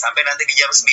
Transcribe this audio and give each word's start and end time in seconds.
sampai 0.00 0.24
nanti 0.24 0.48
di 0.48 0.56
jam 0.56 0.72
9 0.72 0.88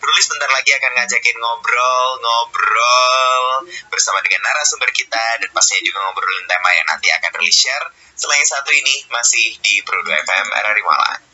Rulis 0.00 0.26
bentar 0.32 0.48
lagi 0.48 0.72
akan 0.72 0.92
ngajakin 0.96 1.36
ngobrol-ngobrol 1.36 3.68
bersama 3.92 4.24
dengan 4.24 4.48
narasumber 4.48 4.88
kita 4.96 5.44
dan 5.44 5.52
pastinya 5.52 5.84
juga 5.84 6.00
ngobrolin 6.08 6.48
tema 6.48 6.72
yang 6.72 6.88
nanti 6.88 7.12
akan 7.12 7.30
Rulis 7.36 7.60
share. 7.60 7.92
Selain 8.16 8.48
satu 8.48 8.72
ini 8.72 9.04
masih 9.12 9.60
di 9.60 9.84
2 9.84 9.92
FM 10.24 10.46
RRI 10.48 10.82
Malang 10.82 11.27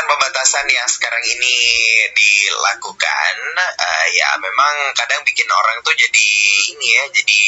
pembatasan 0.00 0.64
yang 0.72 0.88
sekarang 0.88 1.20
ini 1.20 1.56
dilakukan 2.16 3.34
uh, 3.60 4.06
ya 4.16 4.40
memang 4.40 4.96
kadang 4.96 5.20
bikin 5.20 5.44
orang 5.52 5.84
tuh 5.84 5.92
jadi 5.92 6.28
ini 6.72 6.88
ya 6.96 7.04
jadi 7.12 7.40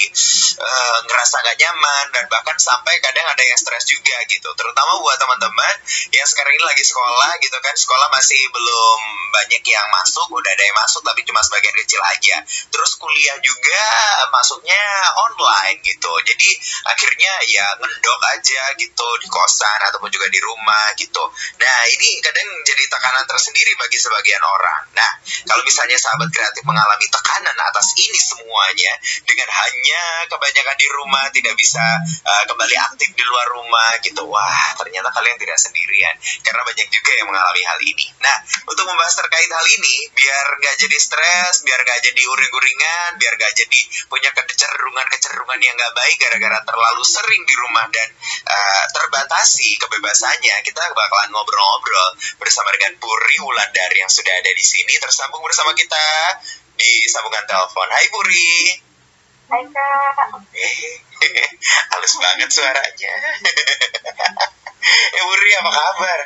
uh, 0.61 0.99
ngerasa 1.09 1.41
gak 1.41 1.57
nyaman 1.57 2.05
dan 2.13 2.29
bahkan 2.29 2.53
sampai 2.61 3.01
kadang 3.01 3.25
ada 3.25 3.41
yang 3.41 3.57
stres 3.57 3.89
juga 3.89 4.21
gitu. 4.29 4.53
Terutama 4.53 5.01
buat 5.01 5.17
teman-teman 5.17 5.75
yang 6.13 6.29
sekarang 6.29 6.53
ini 6.53 6.65
lagi 6.69 6.85
sekolah 6.85 7.41
gitu 7.41 7.57
kan 7.65 7.73
sekolah 7.73 8.13
masih 8.13 8.41
belum 8.53 9.01
banyak 9.33 9.65
yang 9.65 9.89
masuk 9.89 10.29
udah 10.29 10.53
ada 10.53 10.65
yang 10.68 10.76
masuk 10.76 11.01
tapi 11.01 11.25
cuma 11.25 11.40
sebagian 11.40 11.73
kecil 11.81 12.04
aja. 12.13 12.45
Terus 12.68 12.93
kuliah 13.01 13.40
juga 13.40 13.85
masuknya 14.29 14.85
online 15.32 15.81
gitu. 15.81 16.13
Jadi 16.29 16.51
akhirnya 16.93 17.32
ya 17.49 17.73
ngendok 17.81 18.21
aja 18.37 18.63
gitu 18.76 19.09
di 19.25 19.29
kosan 19.32 19.81
ataupun 19.89 20.13
juga 20.13 20.29
di 20.29 20.40
rumah 20.45 20.93
gitu. 21.01 21.25
Nah 21.57 21.79
ini 21.89 22.21
kadang 22.21 22.34
jadi 22.43 22.85
tekanan 22.91 23.25
tersendiri 23.31 23.73
bagi 23.79 23.99
sebagian 24.01 24.43
orang. 24.43 24.81
Nah, 24.99 25.11
kalau 25.47 25.63
misalnya 25.63 25.95
sahabat 25.95 26.33
kreatif 26.35 26.67
mengalami 26.67 27.07
tekanan 27.07 27.55
atas 27.55 27.95
ini 27.95 28.19
semuanya 28.19 28.93
dengan 29.23 29.49
hanya 29.53 30.03
kebanyakan 30.27 30.77
di 30.77 30.89
rumah 30.91 31.25
tidak 31.31 31.55
bisa 31.55 31.83
uh, 32.27 32.43
kembali 32.51 32.77
aktif 32.91 33.15
di 33.15 33.25
luar 33.25 33.47
rumah 33.55 33.91
gitu. 34.03 34.27
Wah, 34.27 34.75
ternyata 34.81 35.12
kalian 35.15 35.39
tidak 35.39 35.59
sendirian 35.61 36.15
karena 36.43 36.62
banyak 36.67 36.89
juga 36.91 37.11
yang 37.15 37.27
mengalami 37.31 37.62
hal 37.62 37.81
ini. 37.84 38.07
Nah, 38.19 38.37
untuk 38.67 38.85
membahas 38.89 39.15
terkait 39.15 39.51
hal 39.51 39.67
ini 39.79 39.95
biar 40.17 40.47
nggak 40.59 40.77
jadi 40.81 40.97
stres, 40.98 41.62
biar 41.62 41.79
nggak 41.79 42.01
jadi 42.11 42.23
uring-uringan, 42.25 43.11
biar 43.21 43.35
nggak 43.39 43.55
jadi 43.55 43.81
punya 44.11 44.31
kecenderungan-kecenderungan 44.35 45.59
yang 45.63 45.75
nggak 45.79 45.95
baik 45.95 46.17
gara-gara 46.19 46.59
terlalu 46.67 47.03
sering 47.07 47.43
di 47.47 47.55
rumah 47.55 47.87
dan 47.93 48.09
uh, 48.48 48.85
terbatasi 48.91 49.79
kebebasannya, 49.79 50.57
kita 50.67 50.83
bakalan 50.91 51.31
ngobrol-ngobrol 51.31 52.11
bersama 52.41 52.69
dengan 52.77 52.97
Puri 52.98 53.36
Wulandari 53.42 54.00
yang 54.00 54.11
sudah 54.11 54.33
ada 54.33 54.50
di 54.50 54.64
sini 54.64 54.97
tersambung 55.00 55.42
bersama 55.44 55.72
kita 55.77 56.05
di 56.75 57.06
sambungan 57.06 57.44
telepon. 57.47 57.89
Hai 57.91 58.06
Puri. 58.11 58.80
Hai 59.50 59.64
Kak. 59.69 60.41
Halus 61.95 62.14
banget 62.19 62.48
suaranya. 62.50 63.12
eh 65.17 65.22
Puri 65.25 65.50
apa 65.61 65.70
kabar? 65.70 66.20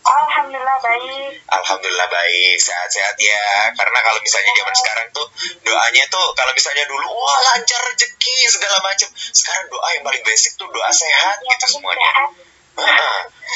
Alhamdulillah 0.00 0.78
baik. 0.80 1.32
Alhamdulillah 1.52 2.08
baik, 2.08 2.56
sehat-sehat 2.56 3.16
ya. 3.20 3.68
Karena 3.76 4.00
kalau 4.00 4.20
misalnya 4.24 4.52
zaman 4.56 4.74
sekarang 4.74 5.06
tuh 5.12 5.26
doanya 5.60 6.04
tuh 6.08 6.26
kalau 6.32 6.52
misalnya 6.56 6.88
dulu 6.88 7.04
wah 7.04 7.38
lancar 7.52 7.80
rezeki 7.92 8.36
segala 8.48 8.80
macam. 8.80 9.08
Sekarang 9.12 9.68
doa 9.68 9.88
yang 9.92 10.04
paling 10.04 10.24
basic 10.24 10.56
tuh 10.56 10.66
doa 10.72 10.88
sehat 10.88 11.36
ya, 11.44 11.52
gitu 11.54 11.76
semuanya. 11.76 12.32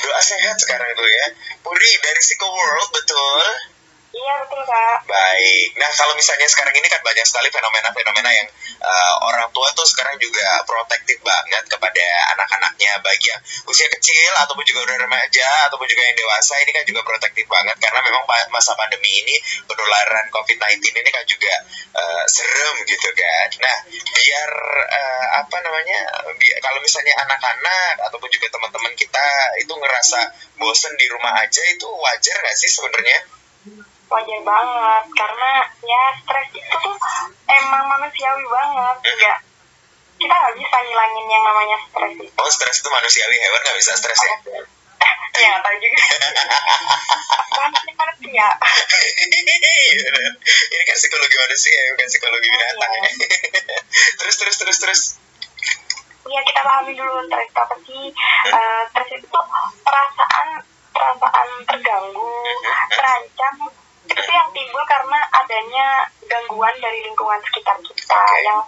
Doa 0.05 0.20
sehat 0.20 0.56
sekarang 0.61 0.89
itu 0.92 1.05
ya. 1.05 1.27
Puri 1.64 1.91
dari 2.03 2.20
Siko 2.20 2.47
World 2.48 2.91
betul? 2.92 3.73
Iya 4.14 4.34
betul 4.46 4.62
kak. 4.62 4.98
Baik. 5.10 5.74
Nah 5.74 5.90
kalau 5.90 6.14
misalnya 6.14 6.46
sekarang 6.46 6.70
ini 6.78 6.86
kan 6.86 7.02
banyak 7.02 7.26
sekali 7.26 7.50
fenomena-fenomena 7.50 8.30
yang 8.30 8.46
uh, 8.78 9.14
orang 9.26 9.50
tua 9.50 9.66
tuh 9.74 9.82
sekarang 9.82 10.14
juga 10.22 10.62
protektif 10.62 11.18
banget 11.26 11.66
kepada 11.66 12.04
anak-anaknya 12.38 13.02
baik 13.02 13.18
yang 13.26 13.42
usia 13.66 13.90
kecil 13.90 14.30
ataupun 14.38 14.62
juga 14.62 14.86
udah 14.86 14.96
remaja 15.02 15.66
ataupun 15.66 15.90
juga 15.90 16.06
yang 16.06 16.14
dewasa 16.14 16.54
ini 16.62 16.70
kan 16.70 16.86
juga 16.86 17.02
protektif 17.02 17.42
banget 17.50 17.74
karena 17.82 18.00
memang 18.06 18.22
masa 18.54 18.78
pandemi 18.78 19.10
ini 19.18 19.34
penularan 19.66 20.30
COVID-19 20.30 20.94
ini 20.94 21.10
kan 21.10 21.24
juga 21.26 21.54
uh, 21.98 22.24
serem 22.30 22.76
gitu 22.86 23.10
kan. 23.18 23.48
Nah 23.66 23.76
biar 23.90 24.50
uh, 24.94 25.26
apa 25.42 25.56
namanya 25.58 25.98
bi 26.38 26.54
kalau 26.62 26.78
misalnya 26.78 27.19
anak-anak 27.19 27.98
ataupun 28.06 28.30
juga 28.30 28.47
teman-teman 28.47 28.94
kita 28.94 29.26
itu 29.58 29.74
ngerasa 29.74 30.30
bosen 30.62 30.94
di 31.03 31.10
rumah 31.10 31.34
aja 31.42 31.62
itu 31.66 31.91
wajar 31.91 32.36
gak 32.47 32.54
sih 32.54 32.70
sebenarnya? 32.70 33.19
Wajar 34.10 34.41
banget 34.44 35.04
karena 35.16 35.50
ya 35.82 36.03
stres 36.20 36.48
itu 36.54 36.76
tuh 36.78 36.97
emang 37.48 37.84
manusiawi 37.88 38.44
banget 38.47 38.97
enggak 39.04 39.38
kita 40.15 40.31
nggak 40.31 40.54
bisa 40.56 40.76
ngilangin 40.78 41.26
yang 41.26 41.44
namanya 41.44 41.76
stres 41.91 42.15
itu. 42.16 42.32
Oh 42.38 42.48
stres 42.48 42.76
itu 42.81 42.88
manusiawi 42.88 43.37
hewan 43.37 43.60
nggak 43.60 43.78
bisa 43.78 43.92
stres 43.98 44.20
ya? 44.22 44.37
Ya 45.34 45.50
nggak 45.50 45.66
tahu 45.66 45.76
juga 45.82 45.98
manusia 47.98 48.47
ini 49.34 50.82
kan 50.86 50.97
psikologi 50.97 51.36
manusia 51.42 51.75
bukan 51.91 52.06
psikologi 52.06 52.48
binatang 52.48 52.92
ya. 52.94 53.03
Terus 54.22 54.34
terus 54.38 54.56
terus 54.62 54.78
terus. 54.78 55.00
Iya 56.25 56.41
kita 56.47 56.60
pahami 56.62 56.94
dulu 56.94 57.26
stres 57.26 57.50
itu 57.50 57.59
apa 57.59 57.76
sih. 57.82 58.04
Uh, 58.48 58.82
stres 58.94 59.10
itu 59.10 59.26
tuh 59.26 59.44
perasaan 59.82 60.62
perasaan 60.94 61.48
terganggu 61.66 62.31
terancam 62.94 63.54
itu 64.04 64.31
yang 64.32 64.48
timbul 64.53 64.84
karena 64.84 65.19
adanya 65.32 65.87
gangguan 66.28 66.75
dari 66.81 67.00
lingkungan 67.04 67.41
sekitar 67.48 67.76
kita 67.81 68.20
okay. 68.20 68.44
yang 68.44 68.60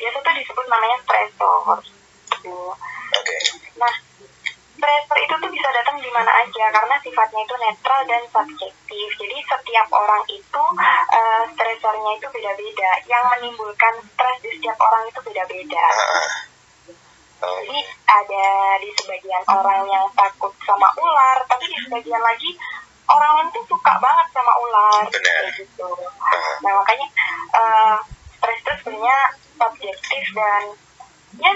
biasa 0.00 0.16
tuh 0.24 0.34
disebut 0.36 0.66
namanya 0.68 0.96
stressor 1.04 1.76
gitu. 1.84 2.60
Okay. 3.12 3.40
Nah, 3.76 3.92
stressor 4.80 5.18
itu 5.20 5.34
tuh 5.36 5.50
bisa 5.52 5.68
datang 5.76 6.00
di 6.00 6.08
mana 6.08 6.32
aja 6.40 6.64
karena 6.72 6.96
sifatnya 7.04 7.40
itu 7.44 7.54
netral 7.60 8.00
dan 8.08 8.22
subjektif. 8.32 9.08
Jadi 9.20 9.36
setiap 9.44 9.88
orang 9.92 10.24
itu 10.32 10.64
uh, 11.12 11.44
stresornya 11.52 12.12
itu 12.16 12.26
beda-beda. 12.32 12.90
Yang 13.04 13.24
menimbulkan 13.36 13.94
stres 14.00 14.38
di 14.40 14.50
setiap 14.56 14.80
orang 14.80 15.04
itu 15.04 15.20
beda-beda. 15.20 15.86
Oh. 17.40 17.56
Jadi 17.60 17.78
ada 18.08 18.46
di 18.80 18.90
sebagian 19.00 19.44
orang 19.48 19.84
yang 19.88 20.06
takut 20.12 20.52
sama 20.64 20.88
ular, 20.96 21.40
tapi 21.48 21.64
di 21.68 21.78
sebagian 21.84 22.20
lagi 22.20 22.52
orang 23.10 23.30
lain 23.36 23.48
tuh 23.50 23.64
suka 23.66 23.92
banget 23.98 24.26
sama 24.30 24.52
ular 24.54 25.02
Benar. 25.10 25.42
gitu 25.58 25.90
nah 26.62 26.72
makanya 26.78 27.06
uh, 27.54 27.96
stres 28.38 28.58
itu 28.62 28.72
sebenarnya 28.80 29.18
subjektif 29.58 30.24
dan 30.32 30.62
ya 31.38 31.52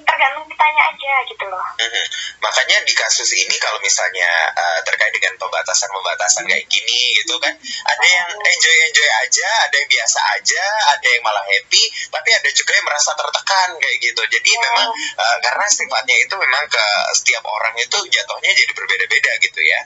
tergantung 0.00 0.48
kitanya 0.48 0.82
aja 0.88 1.12
gitu 1.28 1.44
loh. 1.52 1.66
Mm-hmm. 1.76 2.06
Makanya 2.40 2.76
di 2.88 2.94
kasus 2.96 3.28
ini 3.36 3.56
kalau 3.60 3.76
misalnya 3.84 4.48
uh, 4.56 4.80
terkait 4.88 5.12
dengan 5.12 5.36
pembatasan-pembatasan 5.36 6.48
kayak 6.48 6.64
gini 6.72 7.12
gitu 7.20 7.36
kan, 7.36 7.52
ada 7.60 8.06
yang 8.06 8.28
enjoy-enjoy 8.40 9.08
aja, 9.20 9.48
ada 9.68 9.74
yang 9.76 9.90
biasa 9.90 10.18
aja, 10.40 10.64
ada 10.96 11.06
yang 11.12 11.22
malah 11.22 11.44
happy, 11.44 11.84
tapi 12.08 12.28
ada 12.32 12.48
juga 12.56 12.72
yang 12.72 12.86
merasa 12.88 13.12
tertekan 13.12 13.68
kayak 13.76 13.98
gitu. 14.00 14.22
Jadi 14.32 14.50
oh. 14.56 14.60
memang 14.64 14.88
uh, 15.20 15.36
karena 15.44 15.66
sifatnya 15.68 16.16
itu 16.16 16.34
memang 16.40 16.64
ke 16.72 16.84
setiap 17.12 17.44
orang 17.44 17.74
itu 17.76 17.98
jatuhnya 18.08 18.50
jadi 18.56 18.72
berbeda-beda 18.72 19.32
gitu 19.44 19.60
ya. 19.60 19.80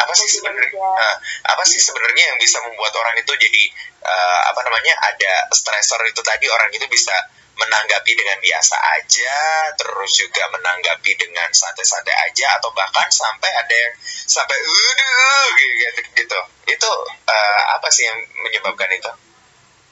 Apa 0.00 0.12
sih 0.16 0.28
sebenarnya? 0.28 0.80
Uh, 0.80 1.16
apa 1.44 1.62
sih 1.68 1.80
sebenarnya 1.80 2.32
yang 2.32 2.38
bisa 2.40 2.58
membuat 2.64 2.92
orang 2.96 3.16
itu 3.20 3.32
jadi 3.36 3.62
uh, 4.00 4.40
apa 4.52 4.60
namanya 4.64 4.94
ada 5.12 5.32
stressor 5.52 6.00
itu 6.08 6.20
tadi? 6.24 6.48
Orang 6.48 6.72
itu 6.72 6.86
bisa 6.88 7.12
menanggapi 7.60 8.12
dengan 8.16 8.40
biasa 8.40 8.76
aja 8.96 9.36
terus 9.76 10.16
juga 10.16 10.48
menanggapi 10.48 11.12
dengan 11.20 11.52
santai-santai 11.52 12.32
aja 12.32 12.56
atau 12.56 12.72
bahkan 12.72 13.04
sampai 13.12 13.52
ada 13.52 13.74
yang 13.76 13.94
sampai 14.24 14.56
udah 14.56 15.44
gitu 15.60 16.00
gitu. 16.16 16.38
Itu 16.72 16.90
uh, 17.28 17.62
apa 17.76 17.88
sih 17.92 18.08
yang 18.08 18.16
menyebabkan 18.40 18.88
itu? 18.96 19.12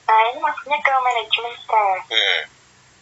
Nah 0.09 0.19
ini 0.33 0.39
maksudnya 0.41 0.77
ke 0.81 0.93
manajemen 0.97 1.53
stres. 1.61 2.03
Hmm. 2.09 2.41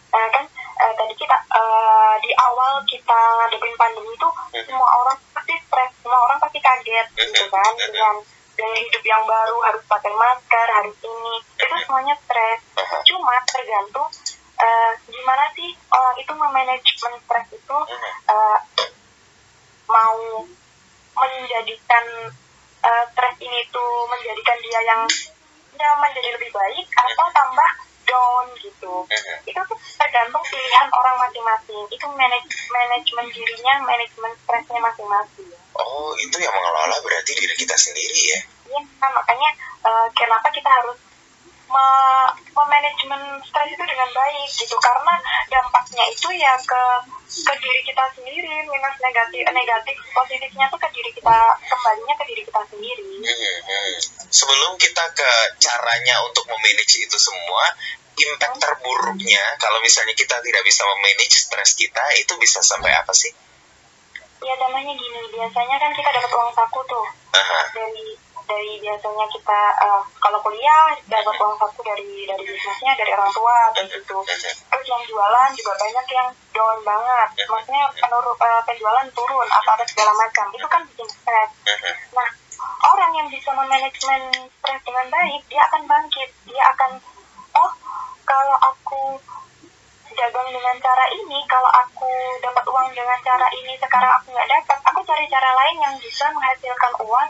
nah 0.08 0.24
kan 0.32 0.40
uh, 0.80 0.92
tadi 0.96 1.12
kita 1.20 1.36
uh, 1.52 2.16
di 2.24 2.32
awal 2.40 2.80
kita 2.88 3.20
ngadepin 3.44 3.76
pandemi 3.76 4.08
itu 4.08 4.24
hmm. 4.24 4.64
semua 4.64 4.88
orang 5.04 5.20
stres. 5.78 5.94
Semua 6.02 6.18
orang 6.26 6.38
pasti 6.42 6.58
kaget 6.58 7.06
gitu 7.22 7.44
kan 7.54 7.72
dengan 7.78 8.14
gaya 8.58 8.78
hidup 8.82 9.04
yang 9.06 9.22
baru 9.22 9.56
harus 9.62 9.82
pakai 9.86 10.10
masker 10.10 10.66
harus 10.74 10.96
ini. 10.98 11.34
Itu 11.54 11.74
semuanya 11.86 12.14
stres. 12.26 12.60
Cuma 13.06 13.38
tergantung 13.46 14.10
uh, 14.58 14.92
gimana 15.06 15.44
sih 15.54 15.70
orang 15.94 16.16
itu 16.18 16.32
memanajemen 16.34 17.14
stres 17.22 17.46
itu 17.54 17.78
uh, 18.26 18.58
mau 19.86 20.42
menjadikan 21.14 22.04
uh, 22.82 23.04
stres 23.14 23.36
ini 23.38 23.62
tuh 23.70 23.90
menjadikan 24.10 24.58
dia 24.58 24.80
yang 24.82 25.02
ya 25.78 25.94
menjadi 26.02 26.34
lebih 26.34 26.50
baik 26.50 26.86
atau 26.90 27.26
tambah 27.30 27.70
down 28.02 28.46
gitu. 28.58 29.06
Itu 29.46 29.60
tuh 29.62 29.78
tergantung 29.94 30.42
pilihan 30.42 30.88
orang 30.90 31.16
masing-masing. 31.22 31.86
Itu 31.94 32.10
manaj 32.10 32.42
manajemen 32.66 33.30
dirinya 33.30 33.86
manajemen 33.86 34.34
stresnya 34.42 34.82
masing-masing 34.82 35.57
oh 35.76 36.12
itu 36.16 36.36
yang 36.40 36.54
mengelola 36.54 36.96
berarti 37.02 37.32
diri 37.36 37.54
kita 37.58 37.76
sendiri 37.76 38.20
ya? 38.32 38.40
Iya 38.68 38.80
nah, 39.00 39.10
makanya 39.12 39.50
uh, 39.84 40.06
kenapa 40.16 40.48
kita 40.52 40.68
harus 40.68 40.98
me 41.68 41.86
manajemen 42.68 43.22
stres 43.44 43.70
itu 43.72 43.84
dengan 43.84 44.08
baik 44.12 44.50
gitu? 44.52 44.76
Karena 44.76 45.14
dampaknya 45.48 46.04
itu 46.12 46.28
ya 46.36 46.52
ke 46.60 46.82
ke 47.28 47.54
diri 47.60 47.80
kita 47.84 48.04
sendiri 48.12 48.64
minus 48.68 48.96
negatif 49.00 49.44
negatif 49.52 49.96
positifnya 50.12 50.66
tuh 50.72 50.80
ke 50.80 50.88
diri 50.92 51.10
kita 51.12 51.38
kembalinya 51.64 52.14
ke 52.18 52.24
diri 52.28 52.42
kita 52.44 52.62
sendiri. 52.68 53.08
Sebelum 54.28 54.76
kita 54.76 55.04
ke 55.16 55.30
caranya 55.60 56.20
untuk 56.28 56.44
memanage 56.52 57.00
itu 57.00 57.16
semua, 57.16 57.64
impact 58.18 58.58
terburuknya 58.58 59.44
kalau 59.62 59.78
misalnya 59.80 60.12
kita 60.12 60.36
tidak 60.42 60.62
bisa 60.66 60.82
memanage 60.84 61.36
stres 61.46 61.72
kita 61.78 62.04
itu 62.18 62.32
bisa 62.36 62.60
sampai 62.60 62.92
apa 62.92 63.12
sih? 63.14 63.30
Ya 64.38 64.54
namanya 64.62 64.94
gini, 64.94 65.20
biasanya 65.34 65.76
kan 65.82 65.90
kita 65.92 66.10
dapat 66.14 66.30
uang 66.30 66.52
saku 66.54 66.80
tuh. 66.86 67.06
Dari 67.74 68.06
dari 68.48 68.72
biasanya 68.80 69.26
kita 69.28 69.60
uh, 69.76 70.02
kalau 70.24 70.40
kuliah 70.40 70.96
dapat 71.04 71.36
uang 71.36 71.56
saku 71.60 71.84
dari 71.84 72.24
dari 72.24 72.42
bisnisnya 72.48 72.96
dari 72.96 73.12
orang 73.12 73.28
tua 73.36 73.68
kayak 73.76 73.92
gitu. 73.92 74.16
Terus 74.24 74.86
yang 74.88 75.02
jualan 75.04 75.50
juga 75.52 75.72
banyak 75.76 76.06
yang 76.16 76.28
down 76.56 76.78
banget, 76.80 77.28
maksudnya 77.44 77.84
penurun 77.92 78.34
uh, 78.40 78.62
penjualan 78.64 79.08
turun 79.12 79.48
apa 79.52 79.68
apa 79.76 79.84
segala 79.84 80.12
macam. 80.16 80.46
Itu 80.56 80.66
kan 80.66 80.82
bikin 80.88 81.08
stres. 81.12 81.50
Nah 82.16 82.28
orang 82.88 83.12
yang 83.20 83.28
bisa 83.28 83.52
memanajemen 83.52 84.22
stres 84.48 84.80
dengan 84.80 85.06
baik 85.12 85.42
dia 85.52 85.60
akan 85.68 85.82
bangkit, 85.84 86.30
dia 86.48 86.62
akan 86.72 86.90
oh 87.52 87.72
kalau 88.24 88.56
aku 88.64 89.20
dagang 90.18 90.50
dengan 90.50 90.76
cara 90.82 91.06
ini, 91.14 91.38
kalau 91.46 91.70
aku 91.70 92.10
dapat 92.42 92.64
uang 92.66 92.90
dengan 92.90 93.18
cara 93.22 93.46
ini, 93.54 93.78
sekarang 93.78 94.12
aku 94.18 94.34
nggak 94.34 94.50
dapat, 94.50 94.78
aku 94.90 95.00
cari 95.06 95.24
cara 95.30 95.50
lain 95.54 95.76
yang 95.78 95.94
bisa 96.02 96.26
menghasilkan 96.34 96.92
uang. 96.98 97.28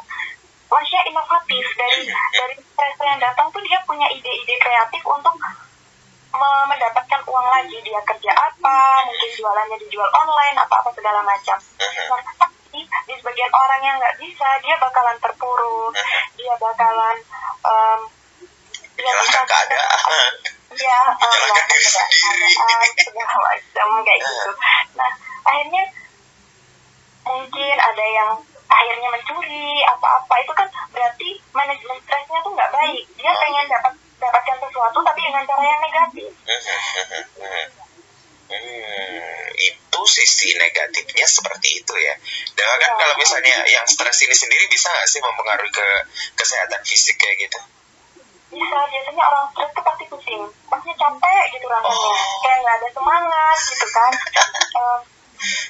Maksudnya 0.69 1.02
inovatif 1.08 1.64
dari 1.76 2.00
dari 2.08 2.55
stres 2.61 2.96
yang 3.00 3.20
datang 3.20 3.49
tuh 3.52 3.61
dia 3.64 3.81
punya 3.88 4.05
ide-ide 4.12 4.56
kreatif 4.61 5.00
untuk 5.05 5.32
me- 5.37 6.67
mendapatkan 6.69 7.20
uang 7.25 7.46
lagi. 7.52 7.76
Dia 7.85 8.00
kerja 8.05 8.32
apa, 8.32 8.79
mungkin 9.08 9.31
jualannya 9.37 9.76
dijual 9.84 10.08
online, 10.12 10.56
apa-apa 10.61 10.93
segala 10.96 11.20
macam. 11.25 11.56
Nah, 11.81 12.20
tapi 12.37 12.84
di 12.84 13.14
sebagian 13.17 13.52
orang 13.52 13.81
yang 13.84 13.96
nggak 14.00 14.17
bisa, 14.20 14.49
dia 14.64 14.76
bakalan 14.81 15.17
terpuruk, 15.20 15.93
dia 16.37 16.55
bakalan 16.56 17.17
um, 17.64 18.00
dia 18.99 19.08
Menyalahkan 19.08 19.44
keadaan. 19.46 20.32
ya 20.83 21.01
um, 21.13 21.29
Menyalahkan 21.29 21.65
diri 21.69 21.89
sendiri. 21.89 22.49
segala 22.99 23.37
macam 23.39 23.89
kayak 24.05 24.21
gitu 24.23 24.51
nah 24.99 25.11
akhirnya 25.49 25.83
mungkin 27.29 27.77
ada 27.77 28.05
yang 28.05 28.31
akhirnya 28.69 29.09
mencuri 29.11 29.69
apa-apa 29.85 30.35
itu 30.45 30.53
kan 30.53 30.69
berarti 30.93 31.31
manajemen 31.57 31.99
stresnya 32.05 32.39
tuh 32.45 32.53
nggak 32.53 32.71
baik 32.73 33.05
dia 33.17 33.33
pengen 33.33 33.67
dapat 33.69 33.93
dapatkan 34.19 34.57
sesuatu 34.61 34.99
tapi 35.05 35.21
dengan 35.25 35.43
cara 35.47 35.65
yang 35.65 35.83
negatif 35.83 36.31
Hmm, 38.49 39.45
itu 39.61 40.01
sisi 40.09 40.57
negatifnya 40.57 41.29
seperti 41.29 41.85
itu 41.85 41.93
ya. 42.01 42.17
Dan 42.57 42.81
kan 42.81 42.97
kalau 42.97 43.13
misalnya 43.21 43.61
yang 43.69 43.85
stres 43.85 44.25
ini 44.25 44.33
sendiri 44.33 44.65
bisa 44.73 44.89
nggak 44.89 45.05
sih 45.05 45.21
mempengaruhi 45.21 45.69
ke 45.69 45.87
kesehatan 46.33 46.81
fisik 46.81 47.21
kayak 47.21 47.45
gitu? 47.45 47.61
bisa 48.49 48.77
biasanya 48.89 49.25
orang 49.29 49.45
stres 49.53 49.71
tuh 49.77 49.85
pasti 50.08 50.25
pusing 50.25 50.43
maksudnya 50.72 50.96
capek 50.96 51.44
gitu 51.52 51.66
rasanya. 51.69 52.12
Kayak 52.40 52.58
nggak 52.64 52.76
ada 52.81 52.88
semangat 52.96 53.56
gitu 53.69 53.87
kan. 53.93 54.12
Em, 54.78 55.00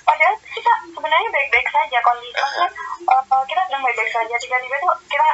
padahal 0.06 0.34
kita 0.38 0.72
sebenarnya 0.94 1.28
baik-baik 1.34 1.68
saja 1.74 1.98
kondisi 2.06 2.38
maksudnya 2.38 2.68
eh, 3.10 3.44
kita 3.50 3.60
sedang 3.66 3.82
baik-baik 3.82 4.12
saja. 4.14 4.34
Tiba-tiba 4.38 4.76
tuh 4.78 4.94
kita 5.10 5.28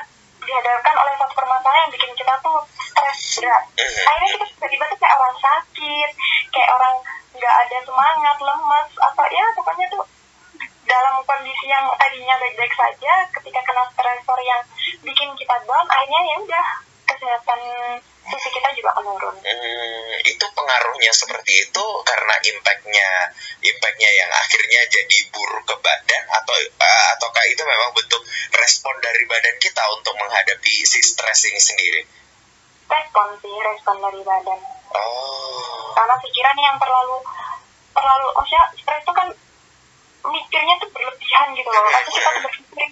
dihadapkan 0.44 0.94
oleh 0.96 1.14
satu 1.20 1.34
permasalahan 1.36 1.82
yang 1.84 1.92
bikin 1.92 2.12
kita 2.16 2.34
tuh 2.40 2.58
stres 2.72 3.18
berat. 3.40 3.64
Akhirnya 4.08 4.28
kita 4.32 4.44
tiba-tiba 4.56 4.84
tuh 4.88 4.98
kayak 5.04 5.16
orang 5.20 5.36
sakit 5.36 6.10
kayak 6.48 6.70
orang 6.72 6.96
nggak 7.34 7.54
ada 7.66 7.78
semangat 7.84 8.36
lemes 8.40 8.90
atau 8.96 9.24
ya 9.28 9.44
pokoknya 9.52 9.86
tuh 9.92 10.04
dalam 10.84 11.14
kondisi 11.26 11.66
yang 11.66 11.84
tadinya 11.98 12.36
baik-baik 12.40 12.72
saja 12.72 13.12
ketika 13.36 13.60
kena 13.66 13.84
stresor 13.90 14.38
yang 14.44 14.62
bikin 15.02 15.28
kita 15.34 15.56
down 15.66 15.86
akhirnya 15.90 16.20
ya 16.22 16.36
udah 16.44 16.66
kesehatan 17.10 17.60
fisik 18.25 18.53
kita 18.56 18.69
juga 18.76 18.91
menurun. 19.00 19.37
Hmm, 19.44 20.15
itu 20.25 20.47
pengaruhnya 20.56 21.12
seperti 21.12 21.69
itu 21.69 21.85
karena 22.09 22.35
impactnya 22.41 23.09
impactnya 23.61 24.11
yang 24.11 24.31
akhirnya 24.32 24.81
jadi 24.88 25.19
buruk 25.32 25.65
ke 25.69 25.76
badan 25.81 26.23
atau 26.32 26.56
uh, 26.56 27.06
ataukah 27.17 27.44
itu 27.49 27.62
memang 27.65 27.91
bentuk 27.93 28.23
respon 28.56 28.94
dari 29.05 29.25
badan 29.29 29.56
kita 29.61 29.82
untuk 29.93 30.15
menghadapi 30.17 30.75
si 30.85 31.00
stres 31.05 31.49
ini 31.49 31.61
sendiri? 31.61 32.03
respon 32.85 33.26
sih 33.41 33.55
respon 33.65 33.97
dari 34.00 34.21
badan. 34.23 34.61
Oh, 34.94 35.91
karena 35.97 36.15
pikiran 36.21 36.59
yang 36.61 36.76
terlalu 36.79 37.17
terlalu 37.94 38.26
maksudnya 38.37 38.65
stres 38.79 39.03
itu 39.03 39.12
kan 39.15 39.29
mikirnya 40.25 40.75
tuh 40.79 40.88
berlebihan 40.93 41.49
gitu 41.56 41.69
loh. 41.69 41.82
Nanti 41.91 42.11
kita 42.15 42.29
tuh 42.31 42.43
berpikir 42.47 42.88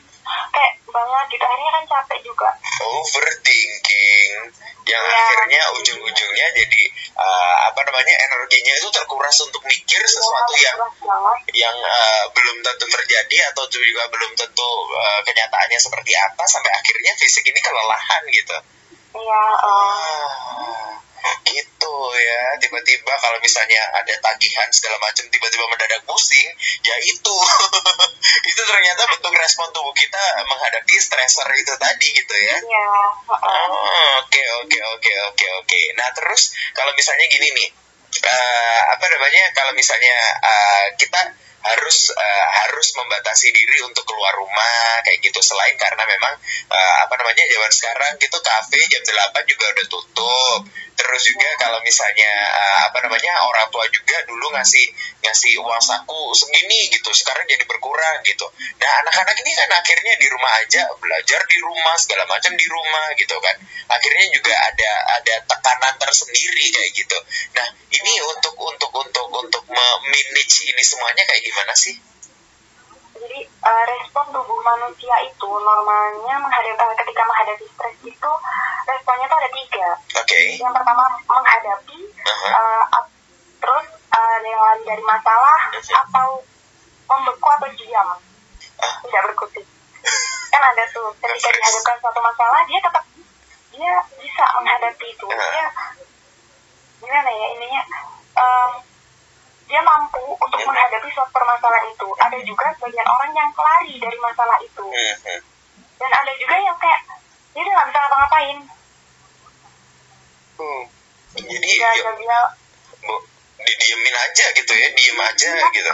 kayak 0.53 0.73
banget 0.93 1.27
gitu. 1.33 1.45
Akhirnya 1.45 1.73
kan 1.73 1.85
capek 1.89 2.19
juga. 2.23 2.49
Overthinking. 2.85 4.31
Yang 4.83 5.05
Ya. 5.07 5.15
akhirnya 5.15 5.63
ujung-ujungnya 5.79 6.47
jadi 6.59 6.83
uh, 7.15 7.55
apa 7.71 7.81
namanya 7.87 8.19
energinya 8.19 8.75
itu 8.75 8.91
terkuras 8.91 9.39
untuk 9.47 9.63
mikir 9.63 10.03
sesuatu 10.03 10.53
yang 10.59 10.75
yang 11.55 11.77
uh, 11.79 12.27
belum 12.35 12.59
tentu 12.67 12.91
terjadi 12.91 13.37
atau 13.55 13.63
juga 13.71 14.11
belum 14.11 14.35
tentu 14.35 14.69
uh, 14.91 15.23
kenyataannya 15.23 15.79
seperti 15.79 16.19
apa 16.19 16.43
sampai 16.51 16.75
akhirnya 16.75 17.15
fisik 17.15 17.47
ini 17.47 17.63
kelelahan 17.63 18.23
gitu. 18.35 18.57
iya 19.23 19.43
Ah, 19.55 20.27
gitu 21.47 21.95
ya. 22.17 22.43
Tiba-tiba 22.63 23.13
kalau 23.19 23.39
misalnya 23.43 23.83
ada 23.95 24.15
tagihan 24.23 24.69
segala 24.71 24.97
macam 25.03 25.27
tiba-tiba 25.29 25.65
mendadak 25.67 26.03
pusing 26.07 26.49
ya 26.87 26.97
itu. 27.03 27.37
Itu 28.51 28.63
ternyata 28.67 29.03
bentuk 29.11 29.35
respon 29.35 29.69
tubuh 29.75 29.95
kita 29.95 30.23
menghadapi 30.47 30.95
stresor 30.99 31.49
itu 31.55 31.73
tadi 31.79 32.09
gitu 32.15 32.35
ya. 32.35 32.57
Iya 32.63 32.91
Oh, 33.33 34.23
oke 34.23 34.43
oke 34.63 34.79
oke 34.99 35.13
oke 35.33 35.47
oke. 35.63 35.81
Nah 35.99 36.09
terus 36.15 36.55
kalau 36.77 36.93
misalnya 36.95 37.27
gini 37.31 37.49
nih 37.55 37.69
eh, 38.21 38.81
apa 38.93 39.05
namanya 39.09 39.51
kalau 39.57 39.73
misalnya 39.73 40.17
eh, 40.43 40.87
kita 41.01 41.21
harus 41.63 42.11
eh, 42.11 42.45
harus 42.63 42.89
membatasi 42.99 43.55
diri 43.55 43.79
untuk 43.87 44.03
keluar 44.03 44.35
rumah 44.35 44.99
kayak 45.07 45.23
gitu. 45.23 45.39
Selain 45.39 45.75
karena 45.79 46.03
memang 46.03 46.35
eh, 46.71 46.95
apa 47.07 47.15
namanya 47.19 47.45
zaman 47.47 47.73
sekarang 47.73 48.13
gitu 48.19 48.39
kafe 48.43 48.81
jam 48.91 49.03
8 49.07 49.47
juga 49.47 49.65
udah 49.71 49.87
tutup. 49.87 50.61
Terus 50.93 51.23
juga 51.25 51.49
kalau 51.59 51.79
misalnya 51.87 52.31
eh, 52.51 52.77
apa 52.91 52.99
namanya 53.07 53.33
orang 53.47 53.67
tua 53.71 53.87
juga 53.91 54.19
dulu 54.27 54.51
ngasih 54.59 54.87
ngasih 55.23 55.55
uang 55.63 55.83
saku 55.83 56.35
segini 56.35 56.91
gitu 56.91 57.11
sekarang 57.15 57.47
jadi 57.47 57.63
berkurang 57.65 58.21
gitu. 58.27 58.47
Nah 58.83 58.91
anak-anak 59.07 59.39
ini 59.39 59.53
kan 59.55 59.71
akhirnya 59.71 60.15
di 60.19 60.27
rumah 60.29 60.53
aja 60.59 60.83
belajar 60.99 61.41
di 61.47 61.59
rumah 61.63 61.97
segala 61.97 62.27
macam 62.27 62.53
di 62.59 62.67
rumah 62.67 63.07
gitu 63.15 63.37
kan. 63.39 63.57
Akhirnya 63.87 64.27
juga 64.35 64.53
ada 64.53 64.93
ada 65.23 65.35
tekanan 65.47 65.95
tersendiri 66.03 66.75
kayak 66.75 66.91
gitu. 66.91 67.19
Nah 67.55 67.67
ini 67.93 68.13
untuk 68.35 68.55
untuk 68.59 68.93
untuk 68.93 69.29
untuk 69.31 69.65
manage 69.73 70.57
ini 70.67 70.83
semuanya 70.83 71.23
kayak 71.29 71.43
gimana 71.53 71.75
sih? 71.77 71.95
Jadi 73.13 73.39
eh, 73.45 73.85
respon 73.87 74.25
tubuh 74.33 74.59
manusia 74.63 75.15
itu 75.23 75.47
normalnya 75.47 76.35
menghadapi 76.41 76.81
eh, 76.81 76.97
ketika 76.99 77.23
menghadapi 77.23 77.65
stres 77.69 77.97
itu 78.03 78.31
responnya 78.83 79.27
tuh 79.29 79.39
ada 79.39 79.51
tiga. 79.53 79.89
Oke. 80.17 80.41
Yang 80.57 80.73
pertama 80.73 81.05
menghadapi 81.23 81.99
eh, 82.49 82.85
ap- 82.91 83.13
terus 83.61 83.87
ada 84.11 84.43
yang 84.43 84.61
lari 84.61 84.83
dari 84.83 85.05
masalah 85.05 85.61
Mhm. 85.71 85.93
atau 86.03 86.29
membeku 87.07 87.49
atau 87.53 87.69
diam. 87.77 88.09
Ah. 88.83 88.95
tidak 89.05 89.23
berkutik. 89.29 89.67
Kan 90.51 90.63
ada 90.65 90.83
tuh 90.91 91.13
ketika 91.21 91.49
dihadapkan 91.53 91.97
suatu 92.01 92.19
masalah 92.19 92.61
dia 92.67 92.81
tetap 92.81 93.05
dia 93.71 93.93
bisa 94.19 94.45
menghadapi 94.57 95.07
itu. 95.07 95.27
Ah. 95.29 95.39
dia 95.39 95.67
gimana 96.99 97.31
ya 97.31 97.47
ininya 97.53 97.83
em, 98.33 98.71
dia 99.73 99.81
mampu 99.81 100.21
untuk 100.37 100.61
Mhm. 100.61 100.69
menghadapi 100.69 101.09
suatu 101.11 101.33
permasalahan 101.33 101.89
itu. 101.89 102.09
Ada 102.21 102.37
juga 102.45 102.69
sebagian 102.77 103.09
orang 103.09 103.33
yang 103.33 103.49
lari 103.57 103.97
dari 103.97 104.19
masalah 104.21 104.61
itu. 104.61 104.85
Mhm. 104.85 105.41
dan 105.97 106.11
ada 106.13 106.33
juga 106.35 106.59
yang 106.59 106.75
kayak 106.77 107.01
dia 107.55 107.63
nggak 107.63 107.87
bisa 107.89 107.99
ngapa-ngapain. 108.03 108.59
Hmm. 110.59 110.83
jadi 111.33 111.57
dia 111.63 111.89
ya, 111.95 112.11
dia 112.11 112.13
dia 112.19 112.39
didiemin 113.63 114.17
aja 114.19 114.45
gitu 114.53 114.73
ya 114.75 114.89
diem 114.93 115.19
aja 115.23 115.53
gitu. 115.71 115.93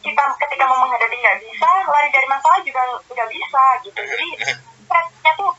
Kita 0.00 0.22
ketika 0.40 0.64
mau 0.64 0.80
menghadapi 0.82 1.12
nggak 1.14 1.38
bisa 1.38 1.68
lari 1.84 2.08
dari 2.08 2.26
masalah 2.26 2.58
juga 2.64 2.80
nggak 3.06 3.28
bisa 3.28 3.62
gitu. 3.84 4.00
Jadi 4.00 4.28
stresnya 4.88 5.32
tuh 5.36 5.52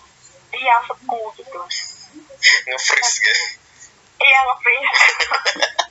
diam 0.49 0.81
beku 0.89 1.21
gitu. 1.37 1.61
Nge-freeze 2.65 3.15
gitu 3.21 3.45
iya 4.21 4.39
nge-freeze 4.41 4.97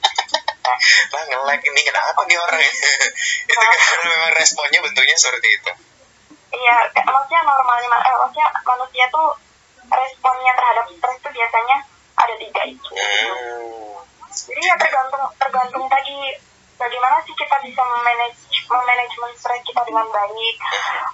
lah 1.12 1.22
nge-lag 1.26 1.60
ini 1.60 1.80
kenapa 1.84 2.20
nih 2.26 2.38
orang? 2.38 2.60
Itu 3.50 3.60
kan 3.60 3.78
karena 3.78 4.04
memang 4.10 4.32
responnya 4.36 4.78
bentuknya 4.82 5.16
seperti 5.16 5.48
itu. 5.58 5.72
Iya 6.50 6.76
maksudnya 7.06 7.40
normalnya 7.46 7.88
ma- 7.88 8.04
eh, 8.04 8.16
maksudnya 8.18 8.48
manusia 8.66 9.06
tuh 9.14 9.28
responnya 9.86 10.52
terhadap 10.54 10.84
stres 10.90 11.18
tuh 11.22 11.32
biasanya 11.32 11.76
ada 12.18 12.34
tiga 12.36 12.62
itu. 12.66 12.90
Hmm. 12.90 14.02
jadi 14.30 14.62
ya 14.62 14.74
tergantung 14.78 15.26
tergantung 15.38 15.84
tadi 15.90 16.16
bagaimana 16.78 17.18
sih 17.26 17.34
kita 17.34 17.56
bisa 17.62 17.82
memanage 17.82 18.40
memanajemen 18.66 19.32
stres 19.36 19.62
kita 19.62 19.82
dengan 19.84 20.06
baik. 20.10 20.56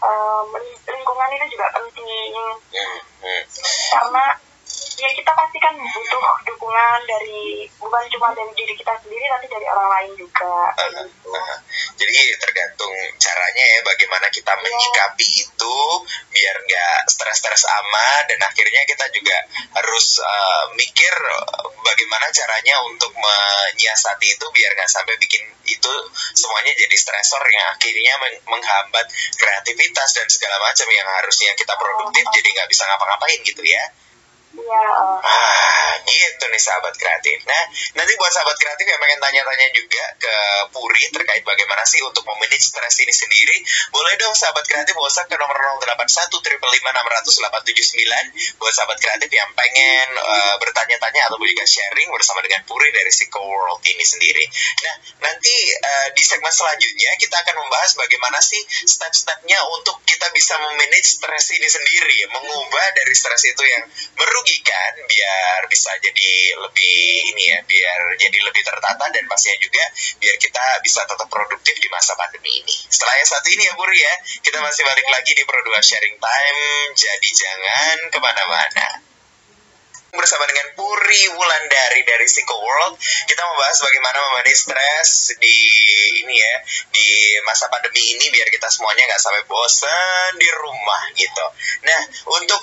Um, 0.04 0.48
lingkungan 0.86 1.34
itu 1.36 1.46
juga 1.56 1.66
penting. 1.74 2.32
Karena 3.92 4.24
ya 4.96 5.10
kita 5.12 5.32
pasti 5.36 5.58
kan 5.60 5.74
butuh 5.76 6.26
dukungan 6.48 7.00
dari 7.04 7.68
bukan 7.76 8.02
cuma 8.08 8.32
dari 8.32 8.52
diri 8.56 8.72
kita 8.72 8.96
sendiri 9.04 9.24
tapi 9.28 9.46
dari 9.52 9.66
orang 9.68 9.88
lain 9.92 10.12
juga 10.16 10.72
uh, 10.72 11.04
uh, 11.04 11.56
jadi 12.00 12.16
tergantung 12.40 12.94
caranya 13.20 13.64
ya 13.76 13.78
bagaimana 13.84 14.26
kita 14.32 14.52
yeah. 14.56 14.62
menyikapi 14.64 15.28
itu 15.44 15.78
biar 16.32 16.56
nggak 16.64 16.98
stres-stres 17.12 17.68
amat 17.68 18.24
dan 18.32 18.40
akhirnya 18.40 18.82
kita 18.88 19.04
juga 19.12 19.36
harus 19.76 20.06
uh, 20.24 20.64
mikir 20.80 21.12
bagaimana 21.84 22.32
caranya 22.32 22.80
untuk 22.88 23.12
menyiasati 23.12 24.26
itu 24.32 24.46
biar 24.48 24.72
nggak 24.80 24.88
sampai 24.88 25.16
bikin 25.20 25.44
itu 25.66 25.92
semuanya 26.32 26.72
jadi 26.78 26.96
stresor 26.96 27.42
yang 27.50 27.66
akhirnya 27.74 28.14
menghambat 28.46 29.06
kreativitas 29.34 30.14
dan 30.14 30.26
segala 30.30 30.56
macam 30.62 30.88
yang 30.88 31.08
harusnya 31.20 31.52
kita 31.58 31.74
produktif 31.74 32.24
oh. 32.24 32.32
jadi 32.32 32.48
nggak 32.54 32.68
bisa 32.70 32.86
ngapa-ngapain 32.86 33.40
gitu 33.42 33.62
ya. 33.66 33.84
Iya. 34.66 34.86
Ah, 35.22 35.94
gitu 36.10 36.44
nih 36.50 36.58
sahabat 36.58 36.94
kreatif. 36.98 37.38
Nah, 37.46 37.62
nanti 37.94 38.12
buat 38.18 38.32
sahabat 38.34 38.58
kreatif 38.58 38.82
yang 38.82 38.98
pengen 38.98 39.22
tanya-tanya 39.22 39.68
juga 39.70 40.04
ke 40.18 40.34
Puri 40.74 41.06
terkait 41.14 41.46
bagaimana 41.46 41.86
sih 41.86 42.02
untuk 42.02 42.26
memanage 42.26 42.74
stres 42.74 42.98
ini 42.98 43.14
sendiri, 43.14 43.62
boleh 43.94 44.18
dong 44.18 44.34
sahabat 44.34 44.66
kreatif 44.66 44.98
WhatsApp 44.98 45.30
ke 45.30 45.38
nomor 45.38 45.54
081 45.78 46.34
555 46.66 48.58
buat 48.58 48.72
sahabat 48.74 48.98
kreatif 48.98 49.30
yang 49.30 49.50
pengen 49.54 50.08
uh, 50.18 50.54
bertanya-tanya 50.58 51.30
atau 51.30 51.38
juga 51.38 51.62
sharing 51.62 52.10
bersama 52.10 52.42
dengan 52.42 52.66
Puri 52.66 52.90
dari 52.90 53.10
Psycho 53.12 53.42
World 53.42 53.82
ini 53.86 54.02
sendiri. 54.02 54.44
Nah, 54.82 54.94
nanti 55.30 55.54
uh, 55.78 56.08
di 56.10 56.22
segmen 56.26 56.50
selanjutnya 56.50 57.10
kita 57.22 57.36
akan 57.46 57.54
membahas 57.62 57.94
bagaimana 57.94 58.42
sih 58.42 58.58
step-stepnya 58.66 59.62
untuk 59.78 60.02
kita 60.08 60.26
bisa 60.34 60.58
memanage 60.58 61.22
stres 61.22 61.46
ini 61.54 61.68
sendiri, 61.70 62.18
mengubah 62.34 62.86
dari 62.98 63.14
stres 63.14 63.46
itu 63.46 63.62
yang 63.62 63.84
merugikan 64.18 64.55
biar 65.06 65.60
bisa 65.68 65.90
jadi 66.00 66.32
lebih 66.56 67.00
ini 67.34 67.44
ya 67.52 67.58
biar 67.64 68.00
jadi 68.20 68.38
lebih 68.40 68.62
tertata 68.62 69.04
dan 69.10 69.24
pastinya 69.28 69.58
juga 69.60 69.84
biar 70.20 70.36
kita 70.36 70.64
bisa 70.84 71.00
tetap 71.04 71.28
produktif 71.28 71.76
di 71.78 71.88
masa 71.92 72.16
pandemi 72.16 72.60
ini. 72.60 72.76
Setelah 72.88 73.14
yang 73.18 73.28
satu 73.28 73.48
ini 73.52 73.62
ya 73.68 73.74
Buri 73.76 73.98
ya, 73.98 74.14
kita 74.44 74.58
masih 74.60 74.82
balik 74.84 75.06
lagi 75.12 75.32
di 75.36 75.44
Produk 75.44 75.80
Sharing 75.80 76.16
Time, 76.16 76.60
jadi 76.96 77.28
jangan 77.32 77.96
ke 78.12 78.18
mana-mana 78.18 79.05
bersama 80.16 80.48
dengan 80.48 80.72
Puri 80.74 81.22
Wulandari 81.36 82.02
dari 82.02 82.26
Psycho 82.26 82.56
World. 82.58 82.96
Kita 83.28 83.42
membahas 83.44 83.78
bagaimana 83.84 84.18
memanage 84.26 84.66
stres 84.66 85.36
di 85.38 85.56
ini 86.24 86.34
ya 86.40 86.54
di 86.90 87.08
masa 87.44 87.68
pandemi 87.68 88.16
ini 88.16 88.32
biar 88.32 88.48
kita 88.48 88.66
semuanya 88.72 89.06
nggak 89.12 89.22
sampai 89.22 89.44
bosan 89.46 90.30
di 90.40 90.48
rumah 90.56 91.02
gitu. 91.14 91.46
Nah 91.84 92.00
untuk 92.32 92.60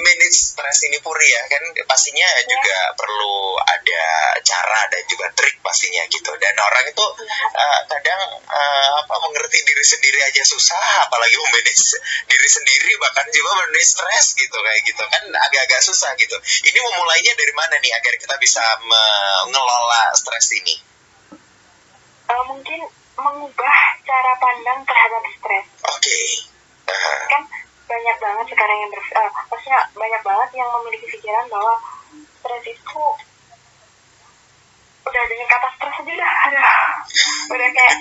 manage 0.00 0.56
stres 0.56 0.88
ini 0.88 0.98
Puri 1.04 1.28
ya 1.28 1.42
kan 1.46 1.62
pastinya 1.86 2.26
juga 2.48 2.78
perlu 2.96 3.60
ada 3.60 4.04
cara 4.40 4.80
dan 4.90 5.02
juga 5.06 5.28
trik 5.36 5.60
pastinya 5.60 6.02
gitu. 6.08 6.32
Dan 6.40 6.54
orang 6.58 6.84
itu 6.88 7.06
uh, 7.54 7.80
kadang 7.88 8.22
uh, 8.44 8.90
apa 9.04 9.14
mengerti 9.28 9.60
diri 9.62 9.84
sendiri 9.84 10.20
aja 10.24 10.42
susah, 10.44 11.06
apalagi 11.06 11.36
memanage 11.36 12.00
diri 12.26 12.48
sendiri 12.48 12.92
bahkan 12.98 13.26
juga 13.30 13.50
manage 13.62 13.94
stres 13.94 14.34
gitu 14.36 14.56
kayak 14.56 14.82
gitu 14.88 15.02
kan 15.04 15.22
agak-agak 15.28 15.80
susah 15.84 16.10
gitu. 16.16 16.36
Ini 16.68 16.78
memulainya 16.94 17.34
dari 17.34 17.52
mana 17.58 17.74
nih 17.82 17.90
agar 17.90 18.14
kita 18.22 18.36
bisa 18.38 18.62
mengelola 18.86 20.14
stres 20.14 20.54
ini? 20.54 20.78
Uh, 22.30 22.42
mungkin 22.46 22.80
mengubah 23.18 23.76
cara 24.06 24.32
pandang 24.38 24.80
terhadap 24.86 25.22
stres. 25.34 25.66
Oke. 25.90 25.98
Okay. 25.98 26.26
Uh-huh. 26.86 27.18
Kan 27.26 27.42
banyak 27.90 28.16
banget 28.22 28.46
sekarang 28.54 28.78
yang 28.78 28.90
ber, 28.94 29.02
uh, 29.18 29.30
maksudnya 29.50 29.80
banyak 29.90 30.22
banget 30.22 30.50
yang 30.54 30.68
memiliki 30.78 31.06
pikiran 31.18 31.46
bahwa 31.50 31.74
stres 32.14 32.64
itu 32.70 33.02
udah 35.04 35.24
dengan 35.28 35.46
kata 35.50 35.68
stres 35.76 35.96
aja 36.00 36.12
udah 36.16 36.32
ada 36.48 36.64
udah 37.52 37.68
kayak 37.76 37.94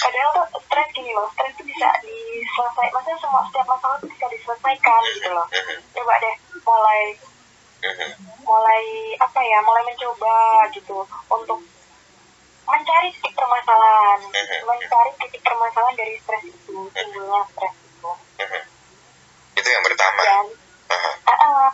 padahal 0.00 0.30
tuh 0.32 0.46
stres 0.64 0.88
gini 0.96 1.12
loh 1.12 1.28
stres 1.36 1.52
itu 1.52 1.64
bisa 1.68 1.88
diselesaikan 2.00 2.92
maksudnya 2.96 3.18
semua 3.20 3.42
setiap 3.52 3.66
masalah 3.68 3.96
itu 4.00 4.08
bisa 4.16 4.26
diselesaikan 4.32 5.00
gitu 5.12 5.28
loh 5.28 5.46
coba 5.92 6.14
deh 6.24 6.36
mulai 6.64 7.00
mulai 8.46 8.84
apa 9.18 9.40
ya 9.42 9.58
mulai 9.66 9.82
mencoba 9.82 10.70
gitu 10.70 11.02
untuk 11.26 11.58
mencari 12.62 13.08
titik 13.18 13.34
permasalahan. 13.34 14.20
Mencari 14.62 15.10
titik 15.18 15.42
permasalahan 15.42 15.94
dari 15.98 16.14
stres 16.22 16.46
itu 16.46 16.78
timbulnya 16.94 17.42
stres 17.50 17.74
itu. 17.74 18.10
Itu 19.58 19.68
yang 19.68 19.82
pertama. 19.82 20.22
Dan 20.22 20.46
uh, 20.94 21.32
uh, 21.32 21.70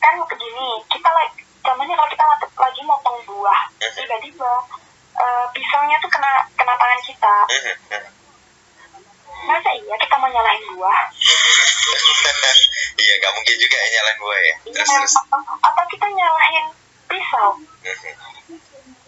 kan 0.00 0.14
begini 0.28 0.68
kita 0.92 1.08
lagi 1.08 1.40
contohnya 1.60 1.94
kalau 1.96 2.10
kita 2.12 2.24
lagi 2.60 2.80
motong 2.84 3.18
buah 3.28 3.60
tiba-tiba 3.80 4.52
uh, 5.16 5.44
pisangnya 5.56 5.96
tuh 6.04 6.10
kena 6.12 6.32
kena 6.56 6.74
tangan 6.76 7.00
kita. 7.04 7.36
Masa 9.40 9.72
iya 9.72 9.96
kita 9.96 10.14
mau 10.20 10.28
nyalahin 10.28 10.76
buah 10.76 11.00
iya 13.00 13.14
nggak 13.16 13.34
mungkin 13.34 13.56
juga 13.56 13.76
ya 13.80 13.88
nyalahin 13.96 14.18
buah 14.20 14.40
ya. 14.40 14.54
Terus 14.68 14.88
iya, 14.92 14.98
terus 15.00 15.14
apa 15.40 15.82
kita 15.88 16.06
nyalahin 16.12 16.66
pisau? 17.08 17.50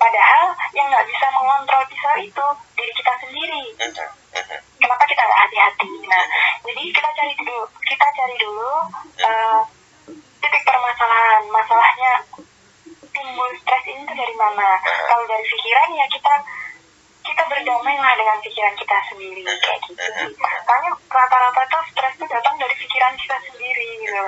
Padahal 0.00 0.44
yang 0.74 0.86
nggak 0.90 1.06
bisa 1.06 1.26
mengontrol 1.36 1.82
pisau 1.86 2.14
itu 2.18 2.46
diri 2.74 2.92
kita 2.96 3.12
sendiri. 3.20 3.64
Kenapa 4.80 5.04
kita 5.06 5.22
nggak 5.22 5.40
hati-hati? 5.46 5.90
Nah 6.08 6.24
jadi 6.64 6.82
kita 6.90 7.08
cari 7.12 7.32
dulu 7.36 7.60
kita 7.84 8.06
cari 8.16 8.34
dulu 8.40 8.72
uh, 9.22 9.60
titik 10.42 10.62
permasalahan. 10.64 11.42
Masalahnya 11.52 12.12
timbul 13.12 13.50
stres 13.60 13.84
ini 13.86 14.02
tuh 14.08 14.16
dari 14.16 14.34
mana? 14.34 14.80
Kalau 14.82 15.24
dari 15.28 15.44
pikiran 15.46 15.88
ya 15.94 16.06
kita 16.08 16.34
kita 17.22 17.42
berdamai 17.46 17.96
lah 17.98 18.14
dengan 18.18 18.38
pikiran 18.42 18.74
kita 18.74 18.96
sendiri 19.10 19.42
kayak 19.46 19.80
gitu. 19.86 20.02
karena 20.66 20.88
rata-rata 21.06 21.62
tuh 21.70 21.82
stres 21.94 22.14
itu 22.18 22.26
datang 22.26 22.54
dari 22.58 22.74
pikiran 22.76 23.14
kita 23.16 23.36
sendiri 23.50 23.88
gitu 24.02 24.26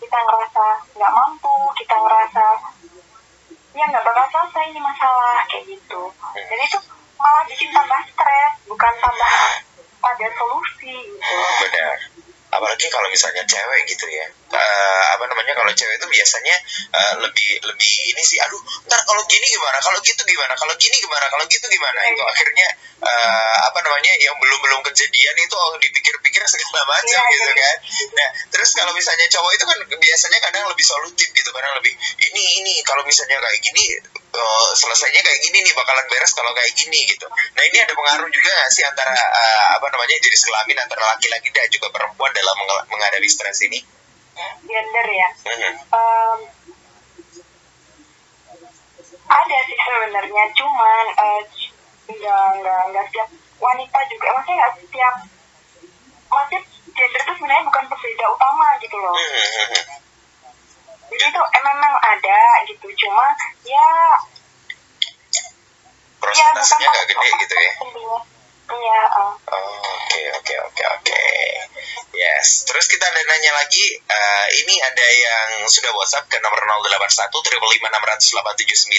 kita 0.00 0.18
ngerasa 0.24 0.64
nggak 0.96 1.12
mampu 1.12 1.56
kita 1.76 1.94
ngerasa 1.94 2.44
ya 3.78 3.84
nggak 3.86 4.02
bakal 4.02 4.26
selesai 4.34 4.74
ini 4.74 4.80
masalah 4.82 5.38
kayak 5.46 5.70
gitu. 5.70 6.02
Dan 6.34 6.58
itu 6.66 6.78
malah 7.14 7.42
bikin 7.46 7.70
tambah 7.70 8.00
stres 8.10 8.52
bukan 8.66 8.94
tambah 8.98 9.34
pada 10.02 10.26
solusi 10.34 10.96
gitu. 10.98 11.36
Benar 11.62 12.17
apalagi 12.48 12.86
kalau 12.88 13.08
misalnya 13.12 13.44
cewek 13.44 13.82
gitu 13.88 14.06
ya. 14.08 14.26
Uh, 14.48 15.04
apa 15.12 15.28
namanya 15.28 15.52
kalau 15.52 15.68
cewek 15.76 16.00
itu 16.00 16.08
biasanya 16.08 16.56
uh, 16.96 17.14
lebih 17.20 17.60
lebih 17.68 17.92
ini 18.08 18.22
sih 18.24 18.40
aduh 18.40 18.56
ntar 18.88 19.00
kalau 19.04 19.20
gini 19.28 19.44
gimana? 19.44 19.76
Kalau 19.80 20.00
gitu 20.00 20.22
gimana? 20.24 20.54
Kalau 20.56 20.74
gini 20.80 20.96
gimana? 20.96 21.26
Kalau 21.28 21.44
gitu 21.44 21.66
gimana? 21.68 22.00
Itu 22.08 22.22
akhirnya 22.24 22.68
uh, 23.04 23.56
apa 23.68 23.78
namanya 23.84 24.12
yang 24.24 24.36
belum 24.40 24.58
belum 24.64 24.80
kejadian 24.88 25.34
itu 25.36 25.54
oh, 25.54 25.76
dipikir-pikir 25.76 26.42
segala 26.48 26.82
macam 26.88 27.20
ya, 27.20 27.32
gitu 27.36 27.50
kan. 27.52 27.76
Nah 28.16 28.28
terus 28.48 28.70
kalau 28.72 28.92
misalnya 28.96 29.26
cowok 29.28 29.52
itu 29.52 29.64
kan 29.68 29.78
biasanya 30.00 30.38
kadang 30.40 30.64
lebih 30.72 30.84
solutif 30.86 31.28
gitu 31.30 31.50
kadang 31.52 31.72
lebih 31.76 31.92
ini 32.32 32.42
ini 32.64 32.74
kalau 32.82 33.04
misalnya 33.04 33.36
kayak 33.36 33.60
gini 33.60 34.00
uh, 34.34 34.70
selesainya 34.76 35.20
kayak 35.24 35.40
gini 35.44 35.64
nih 35.64 35.72
bakalan 35.72 36.06
beres 36.10 36.32
kalau 36.36 36.52
kayak 36.52 36.72
gini 36.76 37.08
gitu. 37.08 37.26
Nah 37.28 37.62
ini 37.64 37.76
ada 37.80 37.92
pengaruh 37.96 38.28
juga 38.28 38.50
gak 38.52 38.70
sih 38.72 38.84
antara 38.84 39.14
uh, 39.14 39.68
apa 39.80 39.86
namanya 39.92 40.16
jenis 40.20 40.44
kelamin 40.44 40.78
antara 40.80 41.02
laki-laki 41.14 41.48
dan 41.54 41.68
juga 41.72 41.88
perempuan 41.92 42.30
dalam 42.34 42.54
meng 42.58 42.70
menghadapi 42.92 43.28
stres 43.28 43.64
ini? 43.64 43.80
Gender 44.64 45.06
ya. 45.08 45.28
Uh-huh. 45.34 45.74
Um, 45.92 46.38
ada 49.28 49.56
sih 49.68 49.76
sebenarnya, 49.76 50.44
cuman 50.56 51.04
uh, 51.20 51.40
nggak 52.08 52.46
nggak 52.62 52.82
nggak 52.94 53.04
setiap 53.12 53.28
wanita 53.60 53.98
juga, 54.08 54.26
maksudnya 54.32 54.56
nggak 54.56 54.72
setiap, 54.80 55.14
maksudnya 56.32 56.60
gender 56.96 57.20
itu 57.20 57.32
sebenarnya 57.36 57.64
bukan 57.68 57.84
pembeda 57.90 58.26
utama 58.32 58.66
gitu 58.80 58.96
loh. 58.96 59.16
Uh-huh 59.16 60.07
jadi 61.08 61.24
itu 61.32 61.42
memang 61.64 61.94
ada 62.04 62.40
gitu 62.68 62.86
cuma 63.06 63.26
ya 63.64 63.88
prosentasenya 66.20 66.84
ya, 66.84 66.90
nggak 66.92 67.06
gede 67.08 67.28
gitu 67.44 67.54
ya 67.56 67.72
iya 68.68 69.00
oke 69.16 70.20
oke 70.36 70.54
oke 70.68 70.82
oke 70.84 71.20
ya 72.18 72.28
Yes. 72.38 72.66
Terus 72.66 72.90
kita 72.90 73.06
ada 73.06 73.22
nanya 73.30 73.52
lagi, 73.62 73.94
uh, 73.94 74.46
ini 74.50 74.74
ada 74.82 75.06
yang 75.06 75.48
sudah 75.70 75.94
WhatsApp 75.94 76.26
ke 76.26 76.42
nomor 76.42 76.58
081 76.66 77.30
679. 77.30 78.98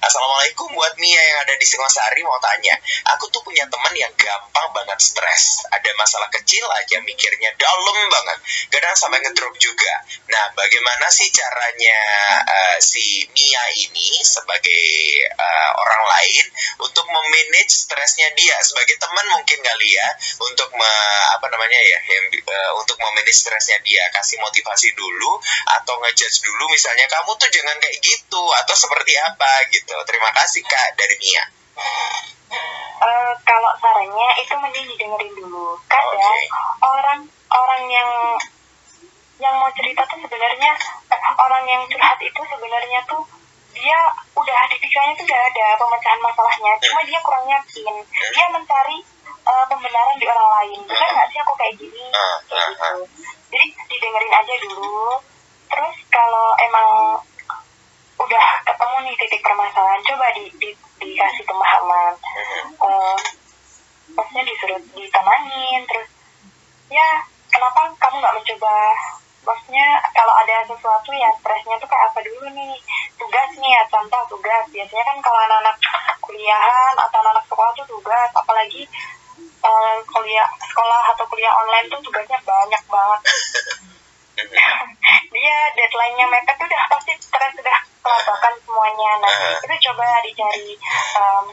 Assalamualaikum 0.00 0.72
buat 0.72 0.96
Mia 0.96 1.20
yang 1.20 1.38
ada 1.44 1.54
di 1.60 1.66
Singosari 1.68 2.24
mau 2.24 2.40
tanya. 2.40 2.72
Aku 3.16 3.28
tuh 3.28 3.44
punya 3.44 3.68
teman 3.68 3.92
yang 3.92 4.08
gampang 4.16 4.68
banget 4.72 4.96
stres. 4.96 5.60
Ada 5.76 5.92
masalah 6.00 6.32
kecil 6.32 6.64
aja 6.72 7.04
mikirnya 7.04 7.52
dalam 7.60 7.96
banget. 8.08 8.38
Kadang 8.72 8.96
sampai 8.96 9.20
ngedrop 9.20 9.52
juga. 9.60 9.92
Nah, 10.32 10.56
bagaimana 10.56 11.12
sih 11.12 11.28
caranya 11.36 12.00
uh, 12.48 12.76
si 12.80 13.28
Mia 13.36 13.64
ini 13.76 14.24
sebagai 14.24 14.84
uh, 15.36 15.70
orang 15.84 16.04
lain 16.16 16.44
untuk 16.80 17.04
memanage 17.12 17.76
stresnya 17.76 18.32
dia 18.32 18.56
sebagai 18.64 18.96
teman 19.04 19.26
mungkin 19.36 19.60
kali 19.60 19.88
ya 19.92 20.08
untuk 20.40 20.72
me, 20.72 20.92
apa 21.36 21.46
namanya 21.52 21.76
ya 21.76 21.98
yang 22.08 22.24
uh, 22.40 22.72
untuk 22.80 22.96
memanage 22.96 23.36
stresnya 23.36 23.76
dia 23.84 24.00
kasih 24.16 24.40
motivasi 24.40 24.96
dulu 24.96 25.36
atau 25.76 26.00
ngejudge 26.00 26.40
dulu 26.40 26.64
misalnya 26.72 27.04
kamu 27.12 27.36
tuh 27.36 27.48
jangan 27.52 27.76
kayak 27.76 28.00
gitu 28.00 28.42
atau 28.64 28.74
seperti 28.74 29.12
apa 29.20 29.68
gitu. 29.68 29.92
Terima 30.08 30.32
kasih 30.32 30.64
kak 30.64 30.96
dari 30.96 31.16
Mia. 31.20 31.44
Uh, 33.04 33.32
kalau 33.44 33.72
sarannya 33.76 34.28
itu 34.40 34.54
mending 34.56 34.86
didengerin 34.96 35.32
dulu. 35.36 35.76
Kadang 35.84 36.16
okay. 36.16 36.48
orang 36.80 37.20
orang 37.52 37.84
yang 37.92 38.10
yang 39.42 39.54
mau 39.60 39.68
cerita 39.76 40.00
tuh 40.08 40.18
sebenarnya 40.24 40.72
orang 41.36 41.64
yang 41.68 41.82
curhat 41.90 42.16
itu 42.22 42.40
sebenarnya 42.48 43.02
tuh 43.04 43.20
dia 43.74 43.98
udah 44.38 44.60
di 44.70 44.76
pikirannya 44.78 45.14
tuh 45.18 45.26
udah 45.26 45.40
ada 45.50 45.66
pemecahan 45.76 46.20
masalahnya. 46.22 46.72
Cuma 46.80 47.00
dia 47.02 47.18
kurang 47.20 47.46
yakin. 47.50 47.94
Dia 48.06 48.46
mencari 48.54 48.98
uh, 49.44 49.64
pembenaran 49.66 50.16
di 50.16 50.26
orang 50.30 50.50
lain. 50.60 50.80
Bukan 50.86 51.08
nggak 51.10 51.28
sih 51.30 51.38
aku 51.42 51.52
kayak 51.58 51.74
gini? 51.76 52.04
Ah, 52.14 52.36
kayak 52.46 52.62
ah, 52.62 52.68
gitu. 52.70 52.84
Ah. 52.84 53.06
jadi 53.50 53.66
didengerin 53.90 54.34
aja 54.34 54.54
dulu. 54.62 54.98
Terus 55.68 55.96
kalau 56.08 56.48
emang 56.62 56.90
udah 58.14 58.46
ketemu 58.62 58.96
nih 59.10 59.14
titik 59.18 59.42
permasalahan 59.42 60.00
coba 60.06 60.26
di, 60.38 60.44
di 60.62 60.70
dikasih 61.02 61.44
pemahaman. 61.44 62.14
Uh, 62.78 63.18
maksudnya 64.14 64.44
disuruh 64.46 64.80
ditemanin 64.94 65.80
terus 65.90 66.08
ya 66.92 67.08
kenapa 67.50 67.90
kamu 67.98 68.16
nggak 68.22 68.36
mencoba 68.36 68.74
maksudnya 69.44 69.88
kalau 70.16 70.34
ada 70.40 70.64
sesuatu 70.64 71.12
ya 71.12 71.28
stresnya 71.36 71.76
tuh 71.76 71.88
kayak 71.88 72.04
apa 72.10 72.20
dulu 72.24 72.48
nih? 72.56 72.74
Tugas 73.20 73.50
nih 73.60 73.70
ya 73.76 73.82
contoh 73.92 74.22
tugas. 74.32 74.64
Biasanya 74.72 75.04
kan 75.04 75.18
kalau 75.20 75.38
anak-anak 75.44 75.76
kuliahan 76.24 76.94
atau 76.96 77.16
anak-anak 77.20 77.44
sekolah 77.46 77.70
tuh 77.76 77.86
tugas. 77.86 78.30
Apalagi 78.32 78.82
uh, 79.60 79.96
kuliah 80.08 80.48
sekolah 80.58 81.02
atau 81.14 81.24
kuliah 81.28 81.52
online 81.52 81.86
tuh 81.92 82.00
tugasnya 82.00 82.40
banyak 82.42 82.82
banget. 82.88 83.20
Dia 85.34 85.58
deadline-nya 85.78 86.26
mepet 86.26 86.56
tuh 86.58 86.66
udah 86.66 86.82
pasti 86.90 87.12
stres 87.20 87.52
sudah 87.54 87.78
kelabakan 88.02 88.54
semuanya. 88.64 89.10
Nah 89.22 89.34
itu 89.60 89.76
coba 89.92 90.06
dicari 90.24 90.72
um, 91.20 91.44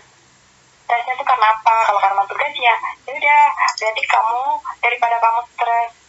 stresnya 0.88 1.13
tuh 1.19 1.27
karena 1.27 1.48
apa? 1.53 1.75
Kalau 1.91 2.00
karena 2.00 2.24
tugas 2.25 2.53
ya, 2.55 2.75
ya 3.05 3.12
udah. 3.15 3.43
Berarti 3.81 4.03
kamu 4.05 4.41
daripada 4.81 5.15
kamu 5.21 5.41
stres 5.53 6.00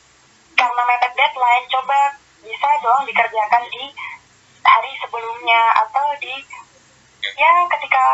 karena 0.57 0.83
mepet 0.87 1.13
deadline 1.17 1.67
coba 1.71 1.99
bisa 2.43 2.69
dong 2.83 3.03
dikerjakan 3.07 3.65
di 3.71 3.85
hari 4.63 4.91
sebelumnya 4.99 5.63
atau 5.87 6.07
di 6.19 6.35
ya 7.39 7.53
ketika 7.79 8.05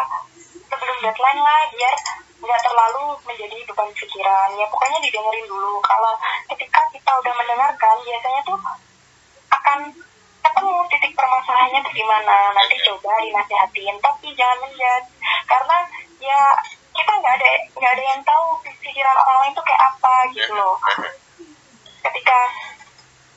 sebelum 0.68 0.97
deadline 1.00 1.40
lah 1.40 1.61
biar 1.73 1.95
nggak 2.38 2.61
terlalu 2.62 3.04
menjadi 3.26 3.59
beban 3.66 3.90
pikiran. 3.92 4.49
Ya 4.54 4.66
pokoknya 4.71 4.99
didengerin 5.02 5.47
dulu. 5.50 5.83
Kalau 5.83 6.14
ketika 6.54 6.80
kita 6.95 7.11
udah 7.18 7.33
mendengarkan 7.35 7.97
biasanya 8.07 8.40
tuh 8.47 8.59
akan 9.50 9.78
ketemu 10.38 10.75
titik 10.90 11.12
permasalahannya 11.18 11.80
tuh 11.83 11.95
di 11.95 12.04
mana 12.07 12.37
nanti 12.54 12.76
coba 12.88 13.12
dinasihatin 13.21 13.95
tapi 14.00 14.28
jangan 14.33 14.59
menjat 14.64 15.02
karena 15.45 15.76
ya 16.23 16.40
kita 16.95 17.12
nggak 17.14 17.35
ada 17.37 17.50
nggak 17.76 17.92
ada 17.95 18.04
yang 18.04 18.21
tahu 18.25 18.47
pikiran 18.64 19.16
orang 19.18 19.38
lain 19.45 19.54
tuh 19.54 19.64
kayak 19.66 19.83
apa 19.83 20.14
gitu 20.33 20.52
loh 20.57 20.76
ketika 22.04 22.38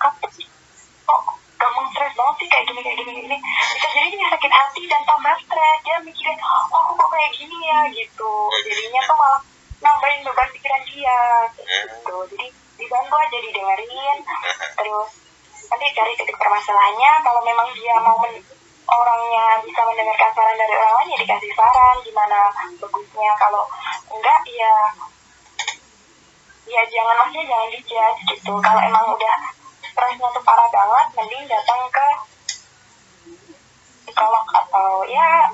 kamu 0.02 0.18
kok 1.06 1.22
gampang 1.62 1.88
stres 1.94 2.14
banget 2.18 2.36
sih 2.42 2.48
kayak 2.50 2.66
gini 2.70 2.80
kayak 2.82 2.98
gini 2.98 3.12
gini? 3.22 3.38
Bisa 3.78 3.88
jadi 3.94 4.08
dia 4.10 4.28
sakit 4.34 4.52
hati 4.52 4.82
dan 4.90 5.02
tambah 5.06 5.36
stres. 5.46 5.78
Dia 5.86 5.98
mikirin 6.02 6.38
oh 6.42 6.84
kok 6.98 7.10
kayak 7.14 7.32
gini 7.38 7.58
ya? 7.62 7.80
Gitu. 7.94 8.32
Jadinya 8.66 9.02
tuh 9.06 9.18
malah 9.18 9.42
nambahin 9.82 10.22
beban 10.26 10.50
pikiran 10.54 10.82
dia 10.90 11.20
gitu. 11.58 12.16
Jadi 12.34 12.48
dibantu 12.82 13.16
aja 13.18 13.38
didengerin. 13.38 14.18
Terus 14.78 15.10
nanti 15.70 15.86
cari 15.94 16.14
titik 16.18 16.38
permasalahannya. 16.38 17.12
Kalau 17.22 17.42
memang 17.46 17.68
dia 17.78 17.96
mau 18.02 18.18
men 18.22 18.36
orangnya 18.92 19.46
bisa 19.64 19.82
mendengarkan 19.88 20.32
saran 20.36 20.58
dari 20.60 20.76
orang 20.76 20.96
lain 21.00 21.14
ya 21.16 21.18
dikasih 21.24 21.52
saran 21.56 21.98
gimana 22.04 22.40
bagusnya. 22.82 23.32
Kalau 23.40 23.64
enggak 24.12 24.42
ya 24.52 24.74
ya 26.72 26.84
jangan 26.88 27.16
maksudnya 27.20 27.46
jangan 27.52 27.68
dijudge 27.76 28.22
gitu. 28.32 28.54
Kalau 28.64 28.82
emang 28.82 29.06
udah 29.12 29.36
stresnya 29.84 30.28
tuh 30.32 30.44
parah 30.48 30.70
banget 30.72 31.08
mending 31.20 31.46
datang 31.52 31.82
ke 31.92 32.08
psikolog 34.08 34.46
atau 34.56 35.04
ya 35.12 35.52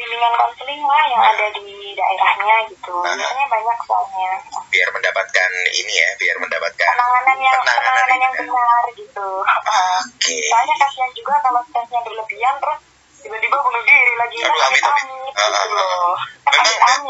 bimbingan 0.00 0.32
konseling 0.32 0.82
lah 0.88 1.04
yang 1.12 1.22
ada 1.22 1.46
di 1.52 1.92
daerahnya 1.92 2.56
gitu. 2.72 2.96
Nah, 3.04 3.12
biasanya 3.12 3.46
banyak 3.52 3.78
soalnya. 3.84 4.32
Biar 4.72 4.88
mendapatkan 4.96 5.50
ini 5.76 5.92
ya 5.92 6.08
biar 6.16 6.36
mendapatkan 6.40 6.92
penanganan 6.96 7.38
yang 7.44 7.58
penanganan, 7.60 7.84
penanganan 7.84 8.18
yang 8.24 8.34
benar 8.40 8.84
gitu. 8.96 9.28
Oke. 9.44 9.68
Okay. 10.16 10.40
soalnya 10.48 10.74
kasihan 10.80 11.10
juga 11.12 11.34
kalau 11.44 11.60
stresnya 11.68 12.00
berlebihan 12.00 12.54
terus 12.56 12.80
tiba-tiba 13.20 13.56
bunuh 13.60 13.82
diri 13.84 14.14
lagi. 14.16 14.36
Aduh, 14.40 14.62
amit 14.64 14.80
amit, 14.80 15.34
amit, 15.36 15.72
uh. 15.76 16.16
Memang 16.50 17.00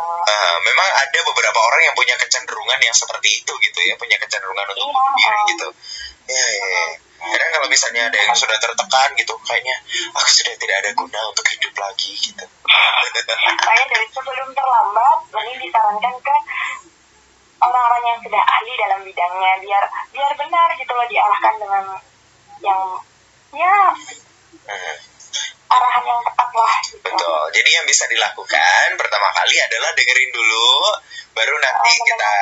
uh, 0.00 0.56
memang 0.64 0.88
ada 0.96 1.18
beberapa 1.26 1.58
orang 1.60 1.82
yang 1.84 1.96
punya 1.96 2.14
kecenderungan 2.16 2.80
yang 2.80 2.96
seperti 2.96 3.28
itu 3.42 3.52
gitu 3.60 3.78
ya 3.84 3.94
punya 4.00 4.16
kecenderungan 4.16 4.64
untuk 4.72 4.86
iya, 4.88 4.94
bunuh 4.94 5.14
diri 5.16 5.40
gitu. 5.54 5.68
Ya, 6.30 6.46
ya, 6.46 6.66
ya. 6.66 6.86
kadang 7.20 7.50
kalau 7.52 7.68
misalnya 7.68 8.02
ada 8.08 8.18
yang 8.22 8.34
sudah 8.38 8.56
tertekan 8.56 9.08
gitu 9.18 9.34
kayaknya 9.44 9.76
aku 10.14 10.30
sudah 10.30 10.54
tidak 10.56 10.76
ada 10.80 10.90
guna 10.94 11.20
untuk 11.28 11.46
hidup 11.52 11.74
lagi 11.76 12.10
gitu. 12.16 12.44
Saya 13.60 13.84
dari 13.90 14.06
sebelum 14.14 14.48
terlambat 14.54 15.18
ini 15.30 15.52
disarankan 15.68 16.14
ke 16.22 16.36
orang-orang 17.60 18.02
yang 18.08 18.18
sudah 18.24 18.42
ahli 18.42 18.72
dalam 18.78 19.00
bidangnya 19.04 19.52
biar 19.60 19.84
biar 20.16 20.32
benar 20.38 20.68
gitu 20.80 20.92
loh 20.96 21.06
diarahkan 21.10 21.54
dengan 21.60 21.84
yang 22.64 22.80
ya 23.52 23.76
hmm 24.70 25.09
arahan 25.70 26.02
yang 26.02 26.20
tepat 26.26 26.48
lah 26.50 26.74
gitu. 26.82 26.98
betul. 27.06 27.40
Jadi 27.54 27.70
yang 27.70 27.86
bisa 27.86 28.04
dilakukan 28.10 28.86
pertama 28.98 29.28
kali 29.30 29.56
adalah 29.62 29.90
dengerin 29.94 30.30
dulu 30.34 30.70
baru 31.30 31.54
nanti 31.62 31.90
oh, 31.94 32.04
kita 32.10 32.32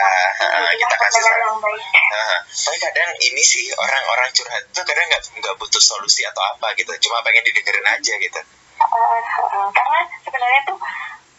uh, 0.49 0.73
kita 0.73 0.95
kasih 0.97 1.21
saran. 1.21 1.61
uh, 1.61 2.39
tapi 2.49 2.77
kadang 2.81 3.11
ini 3.21 3.43
sih 3.45 3.69
orang-orang 3.77 4.33
curhat 4.33 4.65
itu 4.65 4.81
kadang 4.81 5.07
nggak 5.13 5.23
nggak 5.45 5.55
butuh 5.61 5.83
solusi 5.83 6.25
atau 6.25 6.41
apa 6.41 6.73
gitu. 6.81 6.89
Cuma 7.05 7.21
pengen 7.21 7.45
didengerin 7.45 7.85
aja 7.85 8.15
gitu. 8.17 8.41
Uh, 8.81 9.21
uh, 9.45 9.69
karena 9.77 10.01
sebenarnya 10.25 10.61
tuh 10.65 10.79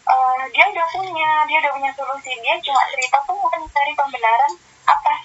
uh, 0.06 0.42
dia 0.54 0.64
udah 0.70 0.86
punya 0.94 1.30
dia 1.50 1.58
udah 1.66 1.72
punya 1.74 1.90
solusi. 1.98 2.30
Dia 2.38 2.54
cuma 2.62 2.86
cerita 2.86 3.18
tuh 3.26 3.34
mencari 3.34 3.92
pembenaran 3.98 4.52
atas 4.86 5.20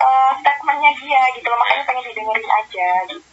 uh, 0.00 0.32
statementnya 0.40 0.90
dia 0.96 1.20
gitu 1.36 1.46
loh. 1.52 1.58
Makanya 1.60 1.84
pengen 1.84 2.04
didengerin 2.08 2.48
aja 2.48 2.88
gitu 3.12 3.31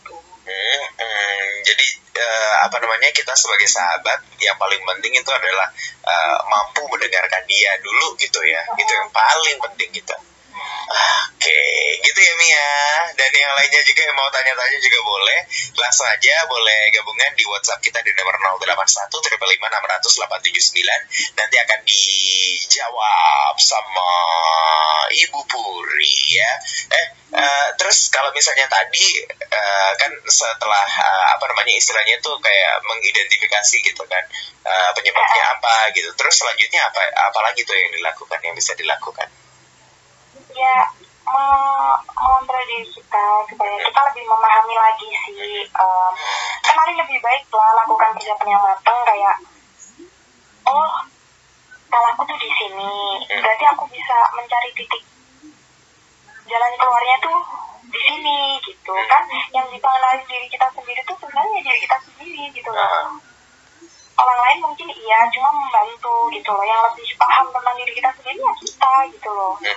hmm, 0.49 0.83
hmm, 0.97 1.49
jadi 1.61 1.85
uh, 2.17 2.55
apa 2.65 2.75
namanya 2.81 3.13
kita 3.13 3.33
sebagai 3.37 3.69
sahabat 3.69 4.25
yang 4.41 4.57
paling 4.57 4.81
penting 4.81 5.13
itu 5.13 5.31
adalah 5.31 5.69
uh, 6.03 6.37
mampu 6.49 6.81
mendengarkan 6.89 7.45
dia 7.45 7.77
dulu 7.85 8.17
gitu 8.17 8.41
ya 8.41 8.61
itu 8.75 8.91
yang 8.91 9.09
paling 9.13 9.57
penting 9.61 9.89
gitu 9.93 10.15
Oke, 10.89 11.45
okay. 11.45 12.01
gitu 12.01 12.17
ya 12.17 12.33
Mia. 12.41 12.69
Dan 13.13 13.29
yang 13.29 13.53
lainnya 13.53 13.81
juga 13.85 14.01
yang 14.09 14.17
mau 14.17 14.25
tanya-tanya 14.33 14.79
juga 14.81 14.99
boleh. 15.05 15.39
Langsung 15.77 16.09
aja 16.09 16.33
boleh 16.49 16.89
gabungan 16.97 17.31
di 17.37 17.45
WhatsApp 17.45 17.79
kita 17.85 18.01
di 18.01 18.09
nomor 18.17 18.35
081 18.57 19.05
600 19.07 19.13
Nanti 21.37 21.55
akan 21.61 21.79
dijawab 21.85 23.55
sama 23.61 24.11
Ibu 25.13 25.39
Puri 25.45 26.17
ya. 26.41 26.51
Eh, 26.89 27.05
uh, 27.33 27.69
terus 27.77 28.09
kalau 28.13 28.29
misalnya 28.31 28.65
tadi 28.69 29.25
uh, 29.29 29.91
kan 29.97 30.11
setelah 30.29 30.85
uh, 30.85 31.25
apa 31.37 31.43
namanya 31.49 31.73
istilahnya 31.75 32.17
tuh 32.23 32.37
kayak 32.41 32.81
mengidentifikasi 32.85 33.75
gitu 33.83 34.03
kan 34.05 34.23
uh, 34.65 34.91
penyebabnya 34.93 35.43
apa 35.57 35.93
gitu. 35.93 36.09
Terus 36.15 36.35
selanjutnya 36.39 36.85
apa 36.87 37.01
apalagi 37.29 37.65
tuh 37.65 37.75
yang 37.75 37.91
dilakukan 37.93 38.39
yang 38.41 38.55
bisa 38.55 38.73
dilakukan? 38.77 39.29
ya 40.49 40.89
diri 42.69 42.85
kita 42.93 43.25
supaya 43.49 43.75
kita 43.81 43.99
lebih 44.13 44.23
memahami 44.29 44.75
lagi 44.77 45.09
sih 45.25 45.65
um, 45.73 46.13
kemarin 46.61 46.95
lebih 47.01 47.17
baik 47.17 47.43
lah 47.49 47.81
lakukan 47.81 48.13
persiapan 48.13 48.53
yang 48.53 48.61
matang 48.61 48.99
kayak 49.03 49.35
oh 50.69 50.91
kalau 51.89 52.07
aku 52.13 52.23
tuh 52.29 52.37
di 52.37 52.49
sini 52.53 52.93
berarti 53.41 53.65
aku 53.73 53.83
bisa 53.89 54.17
mencari 54.37 54.69
titik 54.77 55.03
sini 58.09 58.39
gitu. 58.65 58.93
Kan 58.93 59.23
yang 59.53 59.67
mengenali 59.69 60.21
diri 60.25 60.47
kita 60.49 60.67
sendiri 60.73 61.01
tuh 61.05 61.17
sebenarnya 61.21 61.59
diri 61.61 61.79
kita 61.83 61.97
sendiri 62.05 62.43
gitu 62.53 62.69
loh. 62.69 63.17
Orang 64.19 64.39
lain 64.43 64.59
mungkin 64.67 64.87
iya 64.91 65.19
cuma 65.31 65.49
membantu 65.55 66.27
gitu 66.33 66.49
loh. 66.51 66.65
Yang 66.65 66.81
lebih 66.91 67.09
paham 67.15 67.45
tentang 67.53 67.75
diri 67.77 67.93
kita 67.95 68.09
sendiri 68.19 68.39
ya 68.39 68.53
kita 68.57 68.93
gitu 69.13 69.29
loh. 69.31 69.55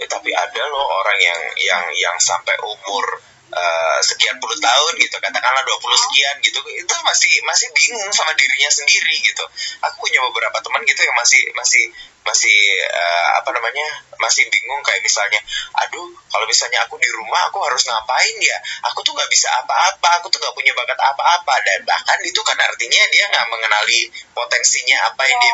Ya, 0.00 0.08
tapi 0.08 0.34
ada 0.34 0.62
loh 0.66 0.82
orang 0.82 1.18
yang 1.20 1.40
yang 1.62 1.84
yang 1.94 2.16
sampai 2.18 2.58
umur 2.58 3.04
uh, 3.54 3.98
sekian 4.02 4.34
puluh 4.42 4.58
tahun 4.58 4.98
gitu. 4.98 5.14
Katakanlah 5.20 5.62
20 5.62 5.78
sekian 5.78 6.34
gitu. 6.42 6.58
Itu 6.74 6.94
masih 7.06 7.30
masih 7.46 7.70
bingung 7.70 8.10
sama 8.10 8.34
dirinya 8.34 8.66
sendiri 8.72 9.14
gitu. 9.22 9.44
Aku 9.86 10.02
punya 10.02 10.18
beberapa 10.26 10.58
teman 10.58 10.82
gitu 10.90 11.06
yang 11.06 11.14
masih 11.14 11.38
masih 11.54 11.84
masih 12.26 12.56
uh, 12.90 13.28
apa 13.38 13.51
namanya 13.72 14.04
masih 14.20 14.44
bingung 14.52 14.84
kayak 14.84 15.00
misalnya 15.00 15.40
aduh 15.80 16.12
kalau 16.28 16.44
misalnya 16.44 16.84
aku 16.84 17.00
di 17.00 17.08
rumah 17.08 17.48
aku 17.48 17.64
harus 17.64 17.88
ngapain 17.88 18.36
ya? 18.44 18.58
Aku 18.92 19.00
tuh 19.00 19.16
nggak 19.16 19.32
bisa 19.32 19.48
apa-apa 19.64 20.20
aku 20.20 20.28
tuh 20.28 20.36
nggak 20.36 20.52
punya 20.52 20.76
bakat 20.76 21.00
apa-apa. 21.00 21.56
Dan 21.64 21.88
bahkan 21.88 22.20
itu 22.20 22.36
kan 22.44 22.60
artinya 22.60 23.00
dia 23.08 23.24
nggak 23.32 23.48
mengenali 23.48 24.12
potensinya 24.36 25.08
apa 25.08 25.24
yang 25.24 25.40
dia 25.40 25.52